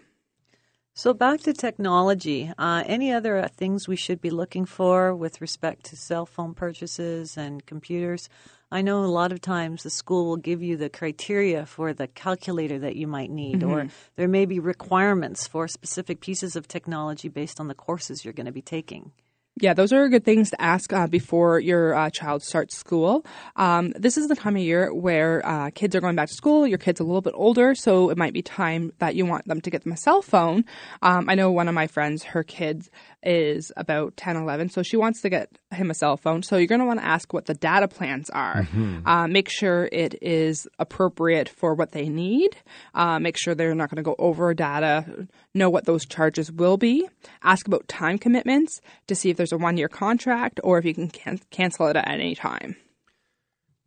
So 0.94 1.14
back 1.14 1.40
to 1.42 1.54
technology. 1.54 2.52
Uh, 2.58 2.84
any 2.86 3.14
other 3.14 3.38
uh, 3.38 3.48
things 3.48 3.88
we 3.88 3.96
should 3.96 4.20
be 4.20 4.30
looking 4.30 4.66
for 4.66 5.16
with 5.16 5.40
respect 5.40 5.86
to 5.86 5.96
cell 5.96 6.26
phone 6.26 6.54
purchases 6.54 7.38
and 7.38 7.66
computers? 7.66 8.28
I 8.72 8.82
know 8.82 9.04
a 9.04 9.08
lot 9.08 9.34
of 9.34 9.42
times 9.42 9.84
the 9.84 9.90
school 9.90 10.28
will 10.28 10.38
give 10.38 10.64
you 10.64 10.78
the 10.78 10.90
criteria 10.90 11.66
for 11.66 11.92
the 11.92 12.08
calculator 12.08 12.80
that 12.80 12.96
you 12.96 13.06
might 13.06 13.30
need, 13.30 13.64
or 13.64 13.88
there 14.16 14.30
may 14.30 14.46
be 14.46 14.60
requirements 14.60 15.46
for 15.46 15.68
specific 15.68 16.22
pieces 16.22 16.56
of 16.56 16.70
technology 16.70 17.28
based 17.28 17.60
on 17.60 17.68
the 17.68 17.76
courses 17.76 18.24
you're 18.24 18.34
going 18.34 18.46
to 18.46 18.52
be 18.54 18.62
taking. 18.62 19.12
Yeah, 19.60 19.74
those 19.74 19.92
are 19.92 20.08
good 20.08 20.24
things 20.24 20.50
to 20.52 20.62
ask 20.62 20.94
uh, 20.94 21.08
before 21.08 21.60
your 21.60 21.94
uh, 21.94 22.10
child 22.10 22.42
starts 22.42 22.78
school. 22.78 23.26
Um, 23.58 23.92
this 23.98 24.18
is 24.18 24.30
the 24.30 24.36
time 24.36 24.56
of 24.56 24.62
year 24.62 24.94
where 24.94 25.46
uh, 25.46 25.72
kids 25.72 25.94
are 25.94 26.00
going 26.00 26.16
back 26.16 26.30
to 26.30 26.34
school. 26.34 26.66
Your 26.66 26.78
kid's 26.78 27.02
a 27.02 27.04
little 27.04 27.22
bit 27.22 27.34
older, 27.36 27.76
so 27.76 28.10
it 28.10 28.18
might 28.18 28.32
be 28.32 28.42
time 28.42 28.94
that 29.00 29.14
you 29.14 29.26
want 29.26 29.46
them 29.48 29.60
to 29.60 29.70
get 29.70 29.84
them 29.84 29.92
a 29.92 29.98
cell 29.98 30.22
phone. 30.22 30.64
Um, 31.02 31.30
I 31.30 31.36
know 31.36 31.52
one 31.52 31.68
of 31.68 31.76
my 31.76 31.88
friends, 31.88 32.24
her 32.24 32.44
kid 32.44 32.88
is 33.24 33.72
about 33.78 34.18
10, 34.18 34.36
11, 34.36 34.70
so 34.70 34.84
she 34.84 34.98
wants 34.98 35.22
to 35.22 35.30
get 35.30 35.50
him 35.72 35.90
a 35.92 35.94
cell 35.94 36.18
phone. 36.18 36.44
So 36.44 36.58
you're 36.58 36.68
going 36.68 36.80
to 36.80 36.86
want 36.86 37.00
to 37.00 37.06
ask 37.06 37.34
what 37.34 37.46
the 37.46 37.54
data 37.54 37.88
plans 37.88 38.30
are. 38.30 38.68
Uh, 39.06 39.28
make 39.28 39.50
sure 39.50 39.90
it 39.92 40.22
is 40.22 40.68
appropriate 40.80 41.50
for 41.50 41.74
what 41.74 41.92
they 41.92 42.10
need. 42.10 42.56
Uh, 42.94 43.20
make 43.20 43.38
sure 43.38 43.56
they're 43.56 43.76
not 43.76 43.90
going 43.90 43.98
to 43.98 44.04
go 44.04 44.16
over 44.20 44.54
data. 44.54 45.28
Know 45.54 45.70
what 45.70 45.86
those 45.86 46.06
charges 46.06 46.52
will 46.52 46.78
be. 46.78 47.08
Ask 47.44 47.68
about 47.68 47.88
time 47.88 48.18
commitments 48.18 48.82
to 49.08 49.16
see 49.16 49.30
if 49.30 49.38
there's 49.38 49.52
a 49.52 49.58
one 49.58 49.78
year 49.78 49.88
contract 49.88 50.60
or 50.64 50.78
if 50.78 50.86
you 50.86 50.94
can 50.94 51.10
can- 51.10 51.40
cancel 51.50 51.88
it 51.88 51.96
at 51.96 52.08
any 52.08 52.36
time. 52.36 52.76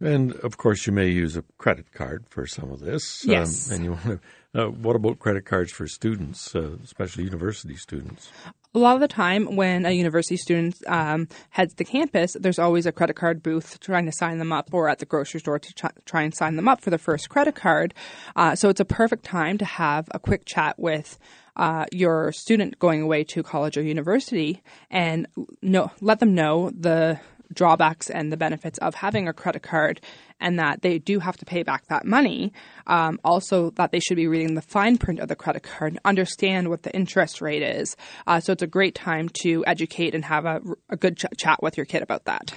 And 0.01 0.33
of 0.37 0.57
course, 0.57 0.87
you 0.87 0.93
may 0.93 1.09
use 1.09 1.37
a 1.37 1.45
credit 1.59 1.93
card 1.93 2.27
for 2.29 2.47
some 2.47 2.71
of 2.71 2.81
this. 2.81 3.25
Yes. 3.25 3.71
Um, 3.71 3.75
and 3.75 3.85
you 3.85 3.91
want 3.93 4.05
to. 4.05 4.21
Uh, 4.57 4.69
what 4.69 4.95
about 4.95 5.19
credit 5.19 5.45
cards 5.45 5.73
for 5.73 5.89
students, 5.89 6.55
uh, 6.55 6.77
especially 6.85 7.25
university 7.25 7.75
students? 7.75 8.31
A 8.77 8.81
lot 8.81 8.97
of 8.97 9.01
the 9.01 9.07
time, 9.07 9.55
when 9.55 9.87
a 9.87 9.93
university 9.93 10.37
student 10.37 10.75
um, 10.89 11.29
heads 11.51 11.75
to 11.75 11.85
campus, 11.85 12.37
there's 12.41 12.59
always 12.59 12.87
a 12.87 12.93
credit 12.93 13.15
card 13.15 13.41
booth 13.41 13.79
trying 13.79 14.07
to 14.07 14.13
sign 14.13 14.39
them 14.39 14.53
up, 14.53 14.75
or 14.75 14.89
at 14.89 14.99
the 14.99 15.07
grocery 15.07 15.39
store 15.39 15.61
to 15.61 15.91
try 16.05 16.23
and 16.23 16.35
sign 16.35 16.57
them 16.57 16.67
up 16.67 16.81
for 16.81 16.91
the 16.91 16.99
first 16.99 17.29
credit 17.29 17.55
card. 17.55 17.95
Uh, 18.35 18.57
so 18.57 18.69
it's 18.69 18.81
a 18.81 18.85
perfect 18.85 19.25
time 19.25 19.59
to 19.59 19.65
have 19.65 20.09
a 20.11 20.19
quick 20.19 20.45
chat 20.45 20.77
with 20.77 21.21
uh, 21.55 21.87
your 21.93 22.33
student 22.33 22.77
going 22.81 23.01
away 23.01 23.23
to 23.23 23.45
college 23.45 23.77
or 23.77 23.83
university, 23.83 24.61
and 24.91 25.29
know, 25.63 25.93
let 26.01 26.19
them 26.19 26.35
know 26.35 26.71
the 26.71 27.21
drawbacks 27.53 28.11
and 28.11 28.33
the 28.33 28.37
benefits 28.37 28.79
of 28.79 28.95
having 28.95 29.29
a 29.29 29.33
credit 29.33 29.63
card 29.63 30.01
and 30.41 30.59
that 30.59 30.83
they 30.83 30.99
do 30.99 31.19
have 31.19 31.37
to 31.37 31.45
pay 31.45 31.63
back 31.63 31.87
that 31.87 32.05
money. 32.05 32.53
Um, 32.87 33.21
also, 33.25 33.71
that 33.71 33.93
they 33.93 34.01
should 34.01 34.17
be 34.17 34.27
reading 34.27 34.55
the 34.55 34.63
fine 34.63 34.99
print 34.99 35.21
of 35.21 35.29
the 35.29 35.37
credit 35.37 35.63
card 35.63 35.93
and 35.93 36.01
understand 36.05 36.69
what 36.69 36.83
the 36.83 36.95
interest 36.95 37.41
rate 37.41 37.63
is. 37.63 37.97
Uh, 38.27 38.41
so 38.41 38.53
it's 38.53 38.63
a 38.63 38.67
great 38.67 38.95
time 38.95 39.29
to 39.43 39.65
educate 39.67 40.15
and 40.15 40.25
have 40.25 40.45
a, 40.45 40.61
a 40.89 40.97
good 40.97 41.17
ch- 41.17 41.27
chat 41.39 41.63
with 41.63 41.77
your 41.77 41.87
kid 41.87 42.03
about 42.03 42.25
that. 42.25 42.53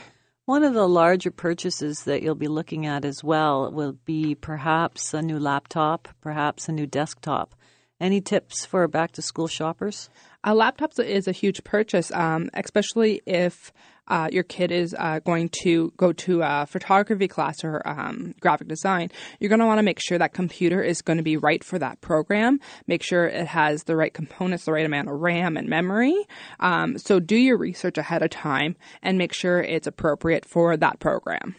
One 0.45 0.63
of 0.63 0.73
the 0.73 0.87
larger 0.87 1.31
purchases 1.31 2.03
that 2.05 2.23
you'll 2.23 2.35
be 2.35 2.47
looking 2.47 2.85
at 2.85 3.03
as 3.03 3.21
well 3.21 3.69
will 3.69 3.97
be 4.05 4.33
perhaps 4.33 5.13
a 5.13 5.21
new 5.21 5.39
laptop, 5.39 6.07
perhaps 6.21 6.69
a 6.69 6.71
new 6.71 6.87
desktop. 6.87 7.53
Any 7.99 8.21
tips 8.21 8.65
for 8.65 8.87
back 8.87 9.11
to 9.13 9.21
school 9.21 9.47
shoppers? 9.47 10.09
A 10.43 10.55
laptop 10.55 10.97
is 10.99 11.27
a 11.27 11.31
huge 11.31 11.63
purchase, 11.63 12.11
um, 12.13 12.49
especially 12.53 13.21
if 13.25 13.73
uh, 14.07 14.29
your 14.31 14.43
kid 14.43 14.71
is 14.71 14.95
uh, 14.97 15.19
going 15.19 15.49
to 15.63 15.91
go 15.97 16.13
to 16.13 16.41
a 16.43 16.65
photography 16.65 17.27
class 17.27 17.63
or 17.63 17.81
um, 17.87 18.33
graphic 18.39 18.67
design, 18.67 19.09
you're 19.39 19.49
going 19.49 19.59
to 19.59 19.65
want 19.65 19.79
to 19.79 19.83
make 19.83 19.99
sure 19.99 20.17
that 20.17 20.33
computer 20.33 20.81
is 20.81 21.01
going 21.01 21.17
to 21.17 21.23
be 21.23 21.37
right 21.37 21.63
for 21.63 21.79
that 21.79 22.01
program. 22.01 22.59
Make 22.87 23.03
sure 23.03 23.27
it 23.27 23.47
has 23.47 23.83
the 23.83 23.95
right 23.95 24.13
components, 24.13 24.65
the 24.65 24.71
right 24.71 24.85
amount 24.85 25.09
of 25.09 25.19
RAM 25.19 25.57
and 25.57 25.67
memory. 25.67 26.15
Um, 26.59 26.97
so 26.97 27.19
do 27.19 27.35
your 27.35 27.57
research 27.57 27.97
ahead 27.97 28.23
of 28.23 28.29
time 28.29 28.75
and 29.01 29.17
make 29.17 29.33
sure 29.33 29.61
it's 29.61 29.87
appropriate 29.87 30.45
for 30.45 30.77
that 30.77 30.99
program. 30.99 31.55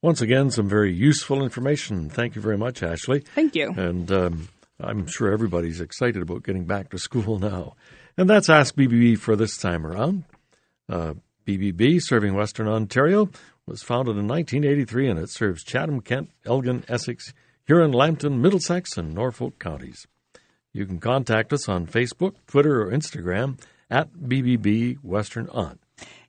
Once 0.00 0.20
again, 0.20 0.50
some 0.50 0.68
very 0.68 0.92
useful 0.92 1.42
information. 1.42 2.08
Thank 2.08 2.36
you 2.36 2.40
very 2.40 2.56
much, 2.56 2.82
Ashley. 2.84 3.20
Thank 3.34 3.56
you. 3.56 3.72
And 3.76 4.12
um, 4.12 4.48
I'm 4.80 5.06
sure 5.08 5.32
everybody's 5.32 5.80
excited 5.80 6.22
about 6.22 6.44
getting 6.44 6.66
back 6.66 6.90
to 6.90 6.98
school 6.98 7.38
now. 7.38 7.74
And 8.16 8.30
that's 8.30 8.48
Ask 8.48 8.76
BBB 8.76 9.18
for 9.18 9.34
this 9.34 9.56
time 9.56 9.86
around. 9.86 10.24
Uh, 10.88 11.14
BBB, 11.48 11.98
serving 12.02 12.34
Western 12.34 12.68
Ontario, 12.68 13.30
was 13.64 13.82
founded 13.82 14.18
in 14.18 14.28
1983 14.28 15.08
and 15.08 15.18
it 15.18 15.30
serves 15.30 15.64
Chatham, 15.64 16.02
Kent, 16.02 16.30
Elgin, 16.44 16.84
Essex, 16.88 17.32
Huron, 17.64 17.90
Lambton, 17.90 18.42
Middlesex, 18.42 18.98
and 18.98 19.14
Norfolk 19.14 19.58
counties. 19.58 20.06
You 20.74 20.84
can 20.84 21.00
contact 21.00 21.54
us 21.54 21.66
on 21.66 21.86
Facebook, 21.86 22.34
Twitter, 22.46 22.82
or 22.82 22.90
Instagram 22.90 23.58
at 23.90 24.12
BBB 24.12 25.02
Western 25.02 25.48
On. 25.48 25.78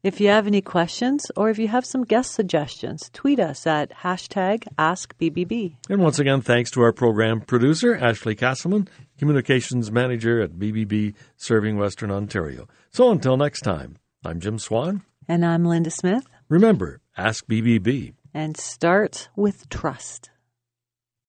If 0.03 0.21
you 0.21 0.29
have 0.29 0.47
any 0.47 0.61
questions 0.61 1.29
or 1.35 1.49
if 1.49 1.59
you 1.59 1.67
have 1.67 1.85
some 1.85 2.05
guest 2.05 2.31
suggestions, 2.31 3.09
tweet 3.11 3.41
us 3.41 3.67
at 3.67 3.91
hashtag 3.91 4.69
AskBBB. 4.77 5.75
And 5.89 6.01
once 6.01 6.19
again, 6.19 6.39
thanks 6.39 6.71
to 6.71 6.81
our 6.81 6.93
program 6.93 7.41
producer, 7.41 7.93
Ashley 7.93 8.35
Castleman, 8.35 8.87
Communications 9.17 9.91
Manager 9.91 10.41
at 10.41 10.53
BBB 10.53 11.13
Serving 11.35 11.77
Western 11.77 12.09
Ontario. 12.09 12.69
So 12.91 13.11
until 13.11 13.35
next 13.35 13.61
time, 13.61 13.97
I'm 14.23 14.39
Jim 14.39 14.57
Swan. 14.57 15.03
And 15.29 15.45
I'm 15.45 15.63
Linda 15.63 15.91
Smith. 15.91 16.25
Remember, 16.49 17.01
ask 17.15 17.45
BBB. 17.45 18.15
And 18.33 18.57
start 18.57 19.29
with 19.35 19.69
trust. 19.69 20.31